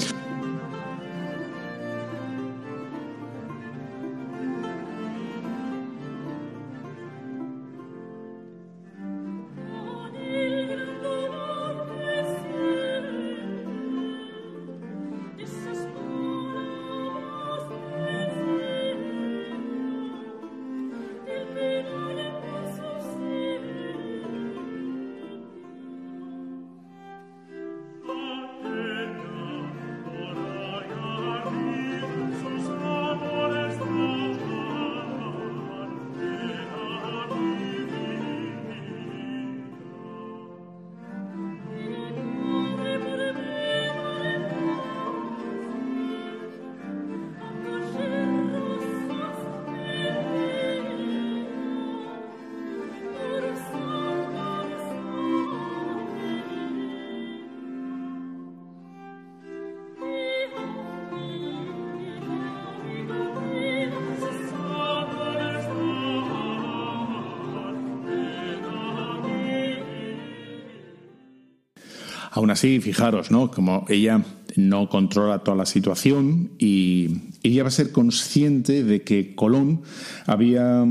[72.55, 73.51] Así, fijaros, ¿no?
[73.51, 74.23] Como ella
[74.55, 79.81] no controla toda la situación y ella va a ser consciente de que Colón
[80.25, 80.85] había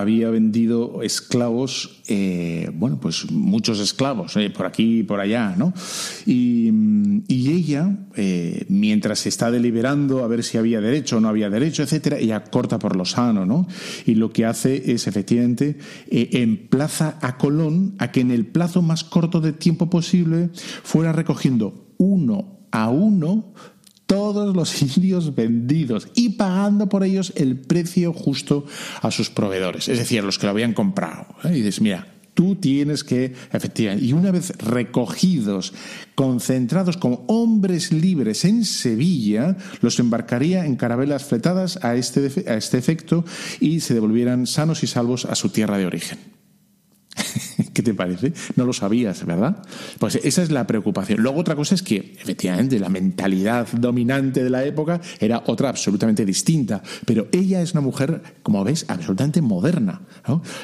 [0.00, 5.72] había vendido esclavos, eh, bueno, pues muchos esclavos, eh, por aquí y por allá, ¿no?
[6.24, 6.72] Y,
[7.28, 12.18] ella, eh, mientras está deliberando a ver si había derecho o no había derecho, etcétera,
[12.18, 13.66] ella corta por lo sano, ¿no?
[14.04, 15.78] Y lo que hace es, efectivamente,
[16.10, 20.50] emplaza a Colón a que en el plazo más corto de tiempo posible
[20.82, 23.54] fuera recogiendo uno a uno
[24.06, 28.64] todos los indios vendidos y pagando por ellos el precio justo
[29.02, 31.26] a sus proveedores, es decir, a los que lo habían comprado.
[31.44, 31.50] ¿eh?
[31.50, 35.72] Y dices, mira, tú tienes que, efectivamente, y una vez recogidos,
[36.14, 42.78] concentrados como hombres libres en Sevilla, los embarcaría en carabelas fletadas a este, a este
[42.78, 43.24] efecto
[43.58, 46.35] y se devolvieran sanos y salvos a su tierra de origen.
[47.72, 48.32] ¿Qué te parece?
[48.56, 49.62] No lo sabías, ¿verdad?
[49.98, 51.20] Pues esa es la preocupación.
[51.22, 56.24] Luego otra cosa es que, efectivamente, la mentalidad dominante de la época era otra absolutamente
[56.24, 60.02] distinta, pero ella es una mujer, como ves, absolutamente moderna.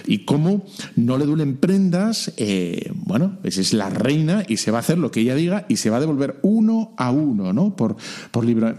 [0.06, 0.64] Y como
[0.96, 4.98] no le duelen prendas, eh, bueno, pues es la reina y se va a hacer
[4.98, 7.76] lo que ella diga y se va a devolver uno a uno, ¿no?
[7.76, 7.96] Por,
[8.30, 8.74] por libro,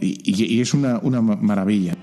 [0.00, 1.96] y, es una, una maravilla.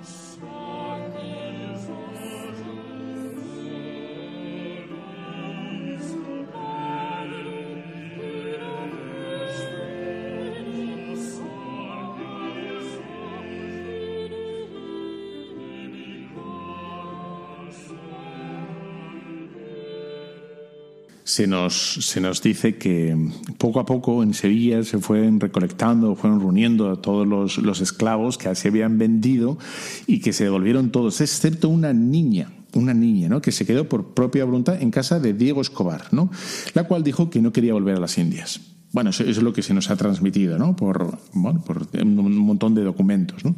[21.40, 23.16] Se nos, se nos dice que
[23.58, 28.38] poco a poco en Sevilla se fueron recolectando, fueron reuniendo a todos los, los esclavos
[28.38, 29.58] que se habían vendido
[30.06, 33.42] y que se devolvieron todos, excepto una niña, una niña, ¿no?
[33.42, 36.30] que se quedó por propia voluntad en casa de Diego Escobar, ¿no?
[36.74, 38.60] la cual dijo que no quería volver a las Indias.
[38.92, 40.76] Bueno, eso, es lo que se nos ha transmitido, ¿no?
[40.76, 43.56] Por, bueno, por un montón de documentos, ¿no?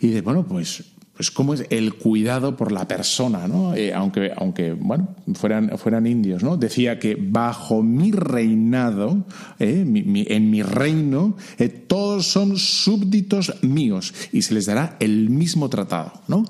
[0.00, 0.82] Y de, bueno, pues
[1.16, 3.74] pues cómo es el cuidado por la persona, ¿no?
[3.74, 6.56] Eh, aunque, aunque, bueno, fueran, fueran indios, ¿no?
[6.56, 9.24] Decía que bajo mi reinado,
[9.58, 15.68] eh, en mi reino, eh, todos son súbditos míos y se les dará el mismo
[15.68, 16.44] tratado, ¿no?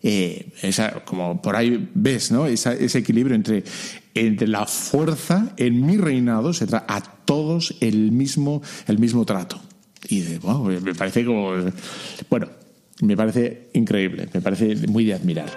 [0.00, 2.46] esa, como por ahí ves, ¿no?
[2.46, 3.64] ese equilibrio entre,
[4.14, 9.60] entre la fuerza en mi reinado se trae a todos el mismo, el mismo trato.
[10.08, 11.52] Y bueno, me parece como.
[12.30, 12.48] Bueno,
[13.00, 15.48] me parece increíble, me parece muy de admirar.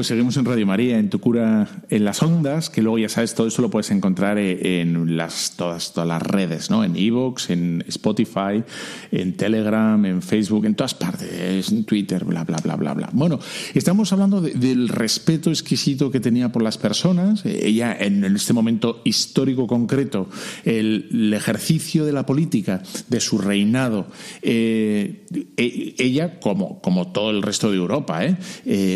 [0.00, 3.34] Pues seguimos en Radio María, en tu cura en las ondas, que luego ya sabes,
[3.34, 6.82] todo eso lo puedes encontrar eh, en las, todas, todas las redes, ¿no?
[6.84, 8.64] En Evox, en Spotify,
[9.12, 13.10] en Telegram, en Facebook, en todas partes, en Twitter, bla, bla, bla, bla, bla.
[13.12, 13.40] Bueno,
[13.74, 17.44] estamos hablando del respeto exquisito que tenía por las personas.
[17.44, 20.30] Ella, en, este momento histórico concreto,
[20.64, 24.06] el, ejercicio de la política, de su reinado,
[24.40, 25.26] eh,
[25.58, 28.38] e, ella, como, como todo el resto de Europa, ¿eh?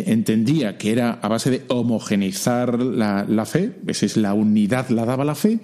[0.07, 5.25] entendía que era a base de homogeneizar la, fe, esa es la unidad, la daba
[5.25, 5.61] la fe,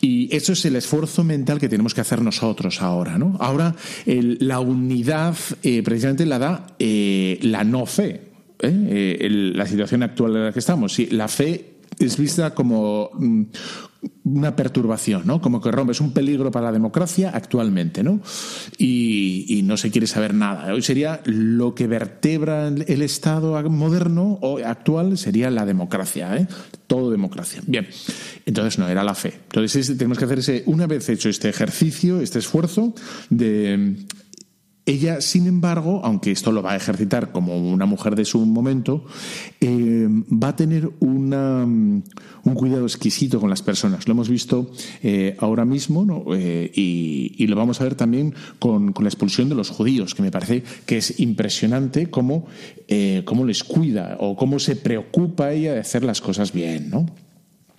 [0.00, 3.18] y eso es el esfuerzo mental que tenemos que hacer nosotros ahora.
[3.18, 3.36] ¿no?
[3.38, 3.74] Ahora
[4.06, 8.32] la unidad eh, precisamente la da eh, la no fe.
[8.58, 9.28] ¿eh?
[9.54, 10.92] la situación actual en la que estamos.
[10.92, 13.42] Sí, la fe es vista como, mm,
[14.24, 15.40] una perturbación, ¿no?
[15.40, 18.20] Como que rompe, es un peligro para la democracia actualmente, ¿no?
[18.78, 20.72] Y, no se quiere saber nada.
[20.72, 26.48] Hoy sería lo que vertebra el Estado moderno o actual sería la democracia, ¿eh?
[26.88, 27.62] Todo democracia.
[27.66, 27.86] Bien,
[28.44, 29.34] entonces no, era la fe.
[29.44, 32.92] Entonces tenemos que hacer ese, una vez hecho este ejercicio, este esfuerzo
[33.30, 33.96] de
[34.84, 39.04] ella, sin embargo, aunque esto lo va a ejercitar como una mujer de su momento,
[39.60, 42.02] eh, va a tener mm,
[42.44, 44.08] un cuidado exquisito con las personas.
[44.08, 49.04] Lo hemos visto eh, ahora mismo eh, y, lo vamos a ver también con, con,
[49.04, 52.46] la expulsión de los judíos, que me parece que es impresionante cómo,
[53.24, 56.88] cómo les cuida o cómo se preocupa ella de hacer las cosas bien.
[56.88, 57.06] ¿no?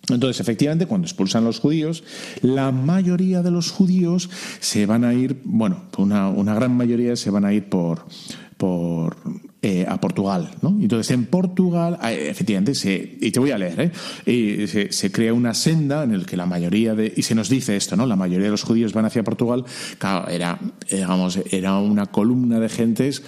[0.09, 2.03] Entonces, efectivamente, cuando expulsan los judíos,
[2.41, 7.29] la mayoría de los judíos se van a ir, bueno, una, una gran mayoría se
[7.29, 8.05] van a ir por,
[8.57, 9.15] por
[9.61, 10.75] eh, a Portugal, ¿no?
[10.77, 13.93] Entonces, en Portugal, eh, efectivamente, se, y te voy a leer,
[14.25, 14.67] ¿eh?
[14.67, 17.77] se, se, crea una senda en la que la mayoría de, y se nos dice
[17.77, 18.05] esto, ¿no?
[18.05, 19.63] La mayoría de los judíos van hacia Portugal,
[19.99, 20.59] claro, era,
[20.91, 23.23] digamos, era una columna de gentes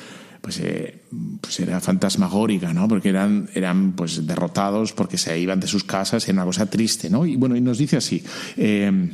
[0.46, 1.02] pues, eh,
[1.42, 2.88] pues era fantasmagórica, ¿no?
[2.88, 7.10] Porque eran, eran pues derrotados porque se iban de sus casas, era una cosa triste,
[7.10, 7.26] ¿no?
[7.26, 8.24] Y bueno, y nos dice así,
[8.56, 9.10] eh,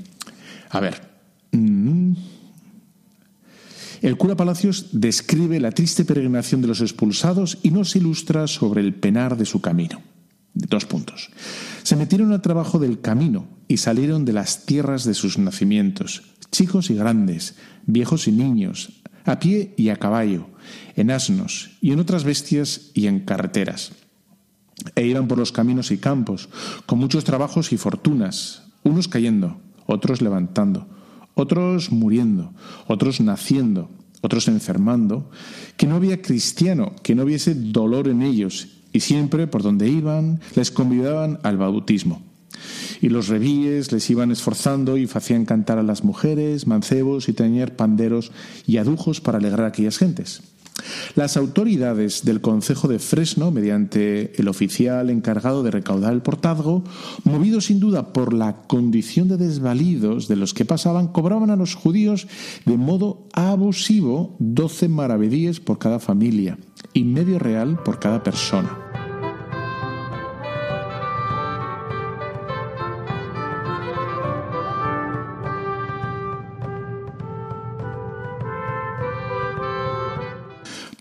[0.72, 1.02] a ver,
[1.54, 2.12] mm,
[4.02, 8.94] el cura Palacios describe la triste peregrinación de los expulsados y nos ilustra sobre el
[8.94, 10.02] penar de su camino.
[10.54, 11.30] Dos puntos.
[11.84, 16.90] Se metieron al trabajo del camino y salieron de las tierras de sus nacimientos, chicos
[16.90, 20.48] y grandes, viejos y niños, a pie y a caballo,
[20.96, 23.92] en asnos y en otras bestias y en carreteras.
[24.96, 26.50] E iban por los caminos y campos,
[26.86, 30.88] con muchos trabajos y fortunas, unos cayendo, otros levantando,
[31.36, 32.54] otros muriendo,
[32.88, 33.90] otros naciendo,
[34.22, 35.30] otros enfermando,
[35.78, 40.42] que no había cristiano que no hubiese dolor en ellos, y siempre por donde iban
[40.56, 42.31] les convidaban al bautismo.
[43.02, 47.76] Y los revíes les iban esforzando y hacían cantar a las mujeres, mancebos y teñer
[47.76, 48.32] panderos
[48.66, 50.42] y adujos para alegrar a aquellas gentes.
[51.16, 56.84] Las autoridades del Concejo de Fresno, mediante el oficial encargado de recaudar el portazgo,
[57.24, 61.76] movidos sin duda por la condición de desvalidos de los que pasaban, cobraban a los
[61.76, 62.28] judíos
[62.66, 66.58] de modo abusivo doce maravedíes por cada familia
[66.94, 68.91] y medio real por cada persona.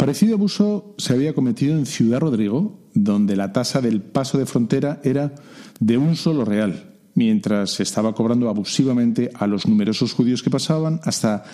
[0.00, 4.98] Parecido abuso se había cometido en Ciudad Rodrigo, donde la tasa del paso de frontera
[5.04, 5.34] era
[5.78, 11.02] de un solo real, mientras se estaba cobrando abusivamente a los numerosos judíos que pasaban
[11.04, 11.44] hasta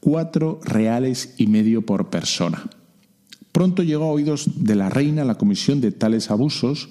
[0.00, 2.68] cuatro reales y medio por persona.
[3.52, 6.88] Pronto llegó a oídos de la reina la comisión de tales abusos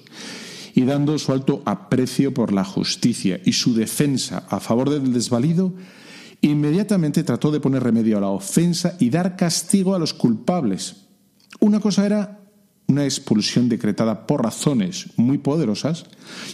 [0.72, 5.74] y dando su alto aprecio por la justicia y su defensa a favor del desvalido,
[6.40, 11.01] inmediatamente trató de poner remedio a la ofensa y dar castigo a los culpables.
[11.62, 12.40] Una cosa era
[12.88, 16.06] una expulsión decretada por razones muy poderosas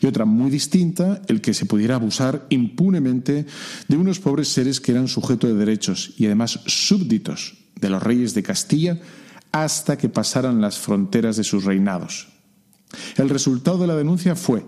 [0.03, 3.47] y otra muy distinta, el que se pudiera abusar impunemente
[3.89, 8.35] de unos pobres seres que eran sujetos de derechos y además súbditos de los reyes
[8.35, 9.01] de Castilla
[9.51, 12.29] hasta que pasaran las fronteras de sus reinados.
[13.17, 14.67] El resultado de la denuncia fue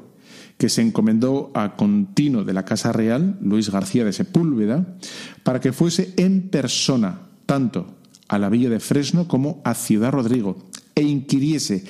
[0.57, 4.97] que se encomendó a Contino de la Casa Real, Luis García de Sepúlveda,
[5.43, 8.00] para que fuese en persona tanto
[8.31, 10.57] a la villa de Fresno como a Ciudad Rodrigo
[10.95, 11.85] e inquiriese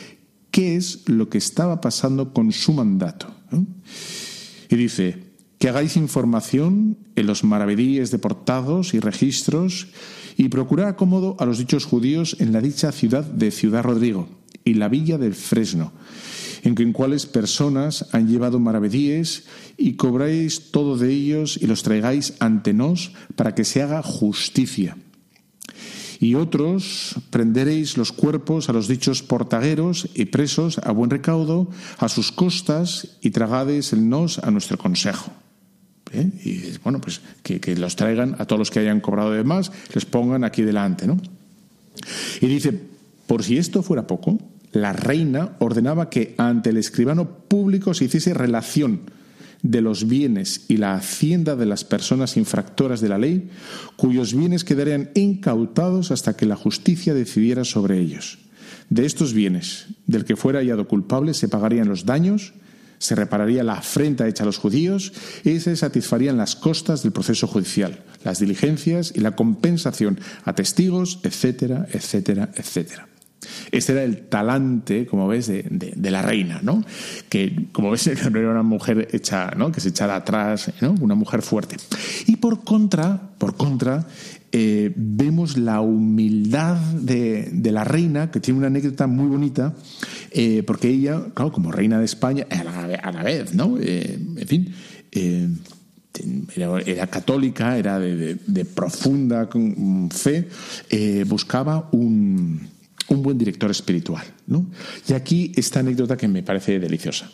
[0.50, 3.26] qué es lo que estaba pasando con su mandato.
[4.70, 9.88] Y dice, que hagáis información en los maravedíes deportados y registros
[10.38, 14.26] y procurar acomodo a los dichos judíos en la dicha ciudad de Ciudad Rodrigo
[14.64, 15.92] y la villa del Fresno,
[16.62, 19.44] en, en cuales personas han llevado maravedíes
[19.76, 24.96] y cobráis todo de ellos y los traigáis ante nos para que se haga justicia
[26.20, 31.68] y otros prenderéis los cuerpos a los dichos portagueros y presos a buen recaudo
[31.98, 35.32] a sus costas y tragades el nos a nuestro consejo.
[36.12, 36.28] ¿Eh?
[36.44, 39.72] Y bueno, pues que, que, los traigan a todos los que hayan cobrado de más,
[39.94, 41.18] les pongan aquí delante, ¿no?
[42.40, 42.78] Y dice,
[43.26, 44.38] por si esto fuera poco,
[44.72, 49.02] la reina ordenaba que ante el escribano público se hiciese relación
[49.62, 53.50] de los bienes y la hacienda de las personas infractoras de la ley,
[53.96, 58.38] cuyos bienes quedarían incautados hasta que la justicia decidiera sobre ellos.
[58.88, 62.54] De estos bienes, del que fuera hallado culpable, se pagarían los daños,
[62.98, 65.12] se repararía la afrenta hecha a los judíos
[65.44, 71.20] y se satisfarían las costas del proceso judicial, las diligencias y la compensación a testigos,
[71.22, 73.09] etcétera, etcétera, etcétera.
[73.70, 76.84] Este era el talante, como ves, de, la reina, ¿no?
[77.28, 79.72] Que, como ves, era una mujer hecha, ¿no?
[79.72, 80.94] Que se echara atrás, ¿no?
[81.00, 81.76] Una mujer fuerte.
[82.26, 84.06] Y por contra, por contra,
[84.52, 89.74] eh, vemos la humildad de, la reina, que tiene una anécdota muy bonita,
[90.32, 93.76] eh, porque ella, claro, como reina de España, a la, vez, ¿no?
[93.80, 94.74] Eh, en fin,
[96.56, 99.48] era, católica, era de, de profunda
[100.10, 100.48] fe,
[101.26, 102.79] buscaba un
[103.10, 104.24] un buen director espiritual.
[104.46, 104.66] ¿no?
[105.06, 107.30] Y aquí esta anécdota que me parece deliciosa.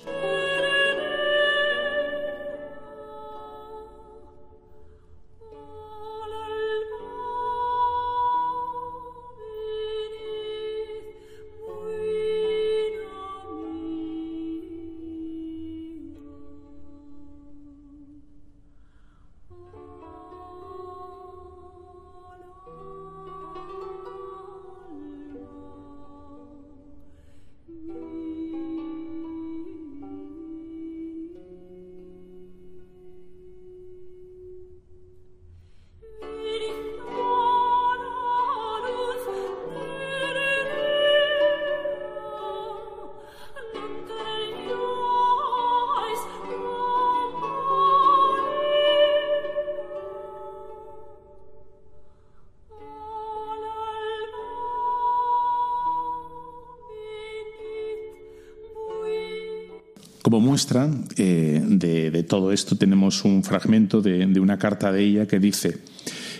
[60.36, 65.40] Como muestra eh, de, todo esto tenemos un fragmento de, una carta de ella que
[65.40, 65.78] dice,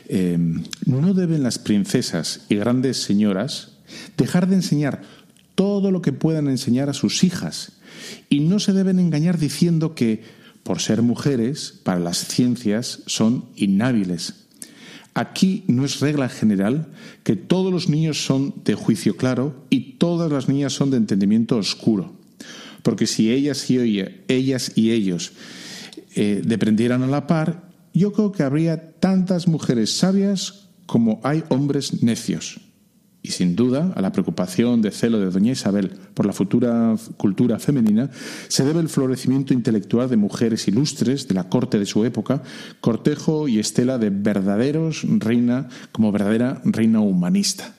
[0.07, 0.36] eh,
[0.84, 3.78] no deben las princesas y grandes señoras
[4.18, 5.01] dejar de enseñar
[5.55, 7.72] todo lo que puedan enseñar a sus hijas
[8.28, 10.22] y no se deben engañar diciendo que,
[10.62, 14.44] por ser mujeres, para las ciencias son inhábiles.
[15.14, 16.88] Aquí no es regla general
[17.24, 21.57] que todos los niños son de juicio claro y todas las niñas son de entendimiento
[21.57, 22.25] oscuro
[22.87, 23.80] porque si ellas y,
[24.30, 25.32] ellos
[26.14, 32.05] eh, deprendieran a la par, yo creo que habría tantas mujeres sabias como hay hombres
[32.05, 32.61] necios.
[33.22, 37.59] Y sin duda, a la preocupación de celo de doña Isabel por la futura cultura
[37.59, 38.09] femenina,
[38.47, 42.45] se debe el florecimiento intelectual de mujeres ilustres de la corte de su época,
[42.80, 47.74] cortejo y estela de verdaderos reina como verdadera reina humanista.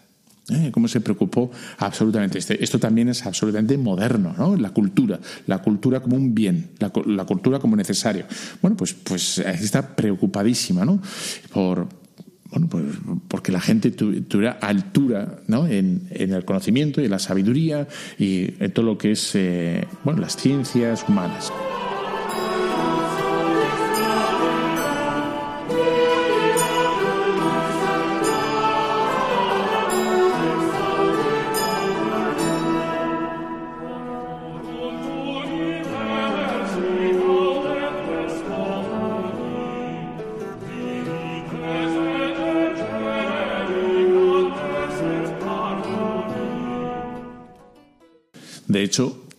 [0.49, 0.69] ¿Eh?
[0.71, 2.39] ¿Cómo se preocupó absolutamente?
[2.39, 4.55] Este, esto también es absolutamente moderno, ¿no?
[4.55, 8.25] La cultura, la cultura como un bien, la, cultura como necesario.
[8.61, 11.01] Bueno, pues, pues está preocupadísima, ¿no?
[11.51, 11.89] Por,
[12.49, 12.85] bueno, pues
[13.27, 15.67] porque la gente tuviera altura ¿no?
[15.67, 17.87] en, el conocimiento y en la sabiduría
[18.17, 21.51] y en todo lo que es eh, bueno, las ciencias humanas.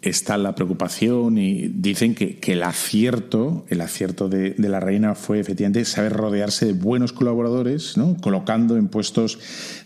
[0.02, 5.84] Está la preocupación y dicen que, el acierto, el acierto de, la reina fue efectivamente
[5.84, 8.16] saber rodearse de buenos colaboradores, ¿no?
[8.16, 9.38] colocando en puestos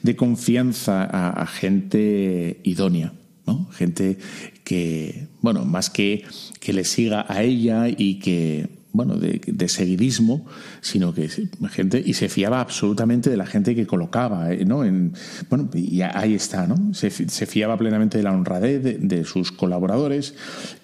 [0.02, 3.12] de confianza a, gente idónea.
[3.46, 3.68] ¿no?
[3.72, 4.18] Gente
[4.64, 6.24] que, bueno, más que
[6.62, 10.46] que le siga a ella y que bueno, de, seguidismo,
[10.80, 11.28] sino que
[11.70, 14.84] gente, y se fiaba absolutamente de la gente que colocaba, eh, ¿no?
[14.84, 15.14] En,
[15.48, 16.92] bueno, y ahí está, ¿no?
[16.94, 20.34] Se, fiaba plenamente de la honradez de, sus colaboradores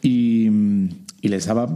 [0.02, 0.48] y,
[1.22, 1.68] les daba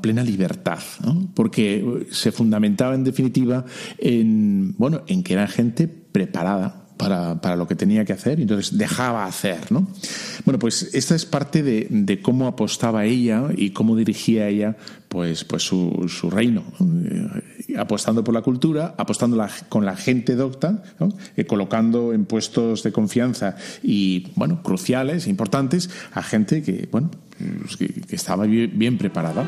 [0.00, 1.30] plena libertad, ¿no?
[1.34, 3.64] porque se fundamentaba en definitiva
[3.98, 8.76] en, bueno, en que era gente preparada para, lo que tenía que hacer y entonces
[8.78, 9.88] dejaba hacer, ¿no?
[10.44, 14.76] Bueno, pues esta es parte de, cómo apostaba ella y cómo dirigía ella
[15.12, 20.82] pues, pues su, su reino, eh, apostando por la cultura, apostando con la gente docta,
[21.36, 27.10] eh, colocando en puestos de confianza y, bueno, cruciales, importantes, a gente que, bueno,
[27.60, 29.46] pues que, estaba bien preparada.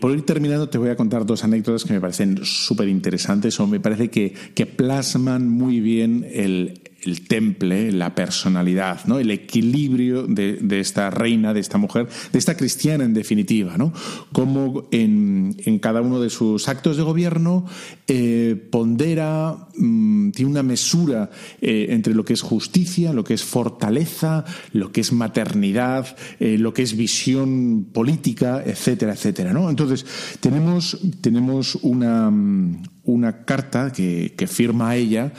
[0.00, 3.66] Por ir terminando te voy a contar dos anécdotas que me parecen súper interesantes o
[3.66, 9.18] me parece que, que plasman muy bien el, el temple, la personalidad, ¿no?
[9.18, 13.92] el equilibrio de, esta reina, de esta mujer, de esta cristiana en definitiva, ¿no?
[14.32, 17.66] Cómo en, cada uno de sus actos de gobierno
[18.12, 21.30] eh, pondera, mm, tiene una mesura
[21.60, 26.58] eh, entre lo que es justicia, lo que es fortaleza, lo que es maternidad, eh,
[26.58, 29.52] lo que es visión política, etcétera, etcétera.
[29.52, 29.70] ¿no?
[29.70, 30.04] Entonces,
[30.40, 35.32] tenemos, tenemos una, mm, una carta que, firma ella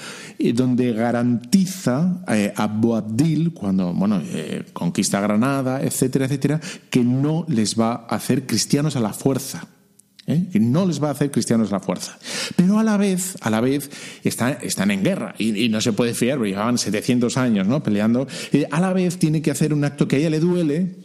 [0.54, 4.22] donde garantiza a Boabdil cuando bueno
[4.74, 9.68] conquista Granada etcétera etcétera que no les va a hacer cristianos a la fuerza
[10.52, 12.18] que no les va a hacer cristianos la fuerza.
[12.56, 13.90] Pero a la vez, a la vez,
[14.24, 17.82] están, están en guerra y, no se puede fiar, porque llevaban 700 años ¿no?
[17.84, 18.28] peleando.
[18.72, 20.96] a la vez tiene que hacer un acto que a ella le duele,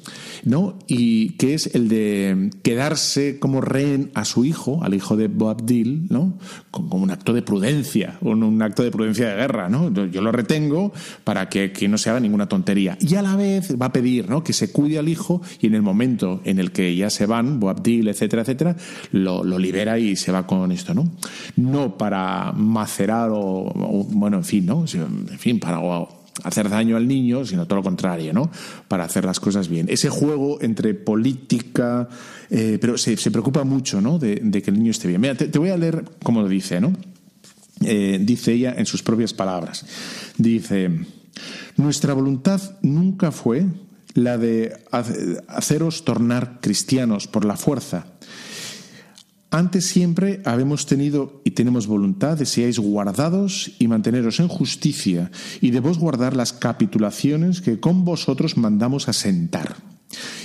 [0.44, 0.78] ¿no?
[0.86, 6.06] Y que es el de quedarse como rehén a su hijo, al hijo de Boabdil,
[6.08, 6.38] ¿no?
[6.70, 9.92] Como un acto de prudencia, un, un acto de prudencia de guerra, ¿no?
[9.92, 10.92] Yo lo retengo
[11.24, 12.96] para que, no se haga ninguna tontería.
[13.00, 14.42] Y a la vez va a pedir, ¿no?
[14.42, 17.60] Que se cuide al hijo y en el momento en el que ya se van,
[17.60, 18.76] Boabdil, etcétera, etcétera,
[19.24, 21.10] lo, libera y se va con esto, ¿no?
[21.56, 23.72] No para macerar o,
[24.10, 24.84] bueno, en fin, ¿no?
[24.92, 25.80] En fin, para
[26.44, 28.50] hacer daño al niño, sino todo lo contrario, ¿no?
[28.88, 29.86] Para hacer las cosas bien.
[29.88, 32.08] Ese juego entre política,
[32.50, 34.18] eh, pero se, preocupa mucho, ¿no?
[34.18, 35.20] De, que el niño esté bien.
[35.20, 36.92] Mira, te, voy a leer cómo lo dice, ¿no?
[37.82, 39.84] Eh, dice ella en sus propias palabras.
[40.38, 40.90] Dice,
[41.76, 43.66] nuestra voluntad nunca fue
[44.14, 44.72] la de
[45.48, 48.06] haceros tornar cristianos por la fuerza,
[49.50, 55.30] antes siempre habemos tenido y tenemos voluntad de seáis guardados y manteneros en justicia,
[55.60, 59.76] y de vos guardar las capitulaciones que con vosotros mandamos a sentar.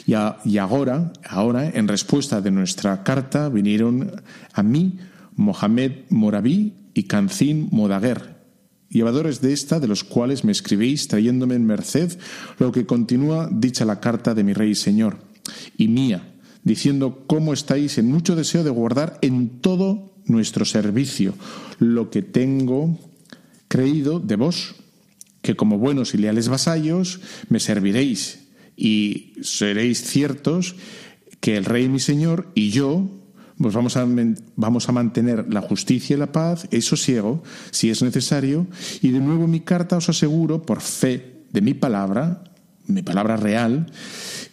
[0.05, 4.11] Y, ahora, ahora, en respuesta de nuestra carta, vinieron
[4.53, 4.97] a mí
[5.35, 8.41] Mohamed Moraví y Cancín Modaguer,
[8.89, 12.19] llevadores de esta, de los cuales me escribéis trayéndome en merced
[12.59, 15.19] lo que continúa dicha la carta de mi rey y señor,
[15.77, 16.30] y mía,
[16.63, 21.33] diciendo cómo estáis en mucho deseo de guardar en todo nuestro servicio
[21.79, 22.99] lo que tengo
[23.67, 24.75] creído de vos,
[25.41, 30.75] que como buenos y leales vasallos me serviréis y seréis ciertos
[31.39, 33.09] que el Rey mi Señor y yo
[33.57, 34.07] pues vamos a,
[34.55, 38.67] vamos a mantener la justicia y la paz y sosiego si es necesario
[39.01, 42.43] y de nuevo mi carta os aseguro por fe de mi palabra,
[42.87, 43.87] mi palabra real,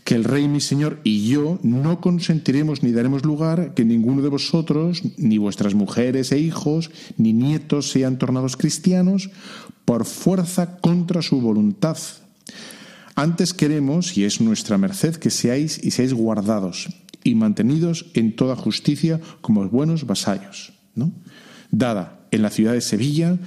[0.08, 4.30] que el Rey mi Señor y yo no consentiremos ni daremos lugar que ninguno de
[4.30, 9.28] vosotros, ni vuestras mujeres e hijos, ni nietos sean tornados cristianos
[9.84, 11.98] por fuerza contra su voluntad.
[13.16, 16.88] Antes queremos, y es nuestra merced, que seáis y seáis guardados
[17.22, 21.12] y mantenidos en toda justicia como buenos vasallos, ¿no?
[21.70, 23.38] Dada en la ciudad de Sevilla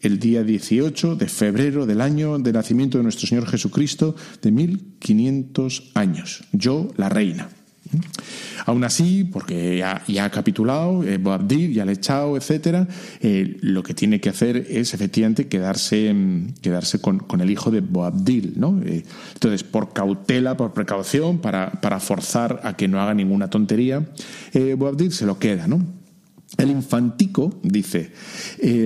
[0.00, 5.92] el día 18 de febrero del año de nacimiento de nuestro Señor Jesucristo de 1500
[5.94, 6.44] años.
[6.52, 7.48] Yo, la reina.
[8.66, 12.86] Aún así, porque ya, ha capitulado, eh, Boabdil ya le ha echado, etcétera,
[13.20, 16.14] eh, lo que tiene que hacer es efectivamente quedarse,
[16.60, 18.54] quedarse con, el hijo de Boabdil.
[18.56, 18.80] ¿no?
[18.84, 24.06] Eh, entonces, por cautela, por precaución, para, para, forzar a que no haga ninguna tontería,
[24.76, 25.66] Boabdil se lo queda.
[25.66, 25.97] ¿no?
[26.58, 28.12] El infantico, dice,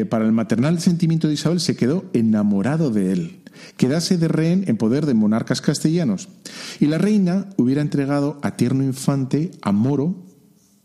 [0.08, 3.42] para el maternal sentimiento de Isabel se quedó enamorado de él
[3.76, 6.28] quedase de rehén en poder de monarcas castellanos,
[6.80, 10.14] y la reina hubiera entregado a tierno infante a Moro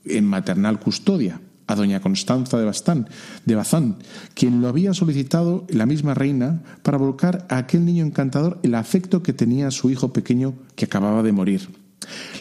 [0.05, 3.09] en maternal custodia, a doña Constanza de Bastán,
[3.45, 3.97] de Bazán,
[4.33, 9.21] quien lo había solicitado la misma reina para volcar a aquel niño encantador el afecto
[9.21, 11.86] que tenía a su hijo pequeño que acababa de morir.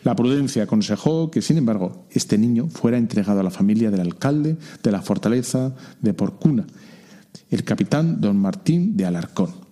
[0.05, 4.57] La prudencia aconsejó que, sin embargo, este niño fuera entregado a la familia del alcalde
[4.83, 6.67] de la fortaleza de Porcuna,
[7.51, 9.67] el capitán don Martín de Alarcón.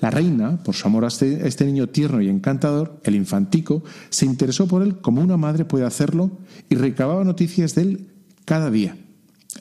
[0.00, 4.26] La reina, por su amor este, a este, niño tierno y encantador, el infantico, se
[4.26, 6.38] interesó por él como una madre puede hacerlo
[6.68, 8.10] y recababa noticias de él
[8.44, 8.96] cada día.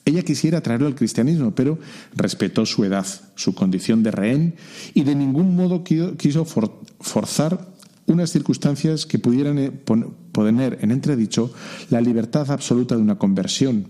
[0.04, 1.80] Ella quisiera traerlo al cristianismo, pero
[2.16, 4.56] respetó su edad, su condición de rehén
[4.94, 7.75] y de ningún modo quiso forzar
[8.08, 11.52] unas circunstancias que pudieran eh, poner en entredicho
[11.90, 13.88] la libertad absoluta de una conversión.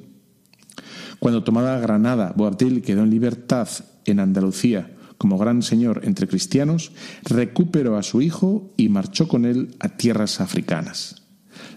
[1.19, 3.67] Cuando tomada Granada, Boabdil quedó en libertad
[4.05, 6.91] en Andalucía como gran señor entre cristianos,
[7.23, 11.23] recuperó a su hijo y marchó con él a tierras africanas.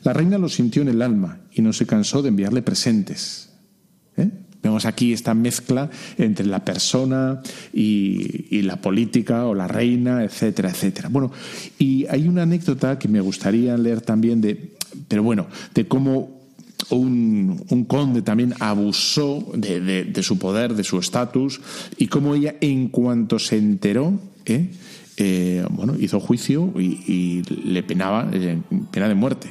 [0.03, 3.48] La reina lo sintió en el alma y no se cansó de enviarle presentes.
[4.69, 5.89] Vemos aquí esta mezcla
[6.19, 7.41] entre la persona
[7.73, 11.09] y, la política o la reina, etcétera, etcétera.
[11.09, 11.33] Bueno,
[11.79, 14.75] y hay una anécdota que me gustaría leer también de,
[15.09, 16.39] pero bueno, de cómo
[16.91, 21.63] un, conde también abusó de, su poder, de su estatus,
[21.97, 24.69] y cómo ella, en cuanto se enteró, ¿eh?
[25.17, 28.59] Eh, bueno, hizo juicio y, le penaba eh,
[28.91, 29.49] pena de muerte.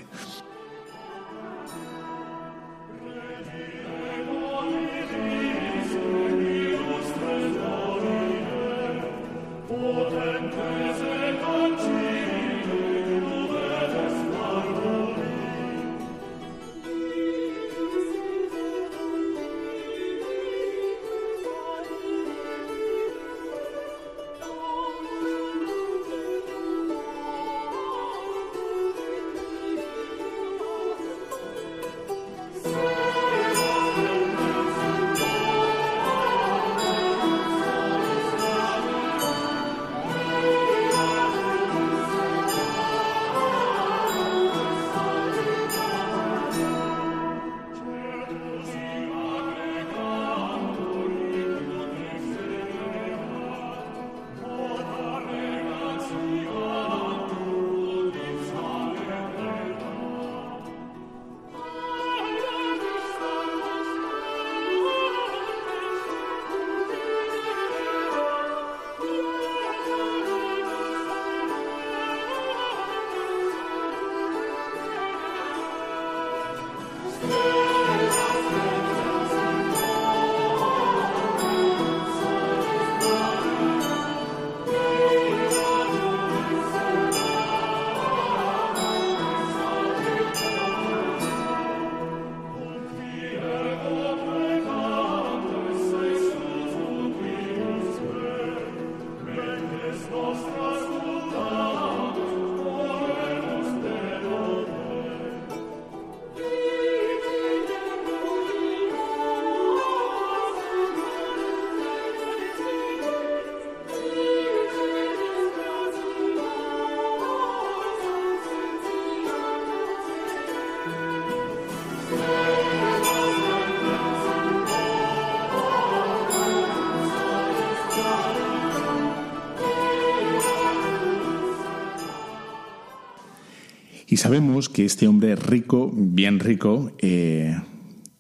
[134.18, 137.56] Y sabemos que este hombre rico, bien rico, eh,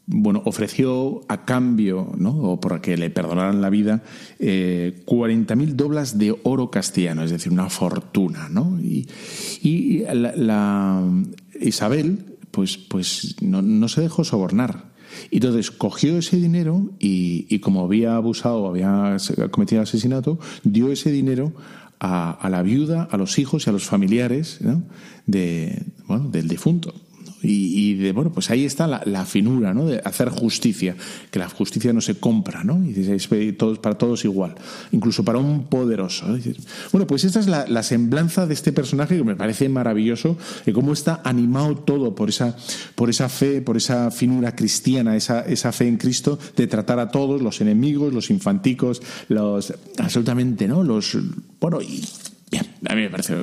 [0.05, 2.37] bueno, ofreció a cambio, ¿no?
[2.37, 4.03] o por que le perdonaran la vida,
[4.37, 8.47] eh, 40.000 doblas de oro castellano, es decir, una fortuna.
[8.47, 8.79] ¿no?
[8.79, 9.07] Y,
[10.13, 11.03] la,
[11.59, 14.93] Isabel, pues, pues no, se dejó sobornar.
[15.31, 19.17] Y entonces cogió ese dinero y, como había abusado, había
[19.49, 21.53] cometido asesinato, dio ese dinero
[21.99, 24.59] a, la viuda, a los hijos y a los familiares
[25.25, 26.93] de, bueno, del difunto.
[27.43, 29.85] Y, de, bueno, pues ahí está la, finura, ¿no?
[29.85, 30.95] De hacer justicia,
[31.29, 32.83] que la justicia no se compra, ¿no?
[32.83, 33.27] Y es
[33.81, 34.55] para todos igual,
[34.91, 36.25] incluso para un poderoso.
[36.91, 40.93] Bueno, pues esta es la, semblanza de este personaje que me parece maravilloso, y cómo
[40.93, 42.55] está animado todo por esa,
[42.95, 47.09] por esa fe, por esa finura cristiana, esa, esa fe en Cristo de tratar a
[47.09, 50.83] todos, los enemigos, los infanticos, los absolutamente, ¿no?
[50.83, 51.17] Los,
[51.59, 52.03] bueno, y
[52.49, 53.35] Bien, a mí me parece.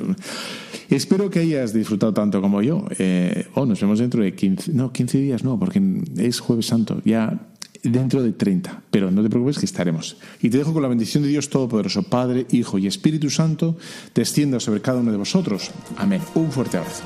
[0.89, 2.85] Espero que hayas disfrutado tanto como yo.
[2.97, 4.71] Eh, oh, nos vemos dentro de 15.
[4.73, 5.81] No, 15 días no, porque
[6.17, 7.01] es Jueves Santo.
[7.05, 7.39] Ya
[7.83, 8.83] dentro de 30.
[8.91, 10.17] Pero no te preocupes que estaremos.
[10.41, 13.77] Y te dejo con la bendición de Dios Todopoderoso, Padre, Hijo y Espíritu Santo,
[14.13, 15.71] descienda sobre cada uno de vosotros.
[15.97, 16.21] Amén.
[16.33, 17.03] Un fuerte abrazo.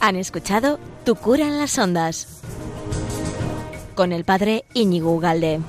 [0.00, 2.40] Han escuchado Tu cura en las ondas
[3.94, 5.60] con el Padre Íñigo Ugalde.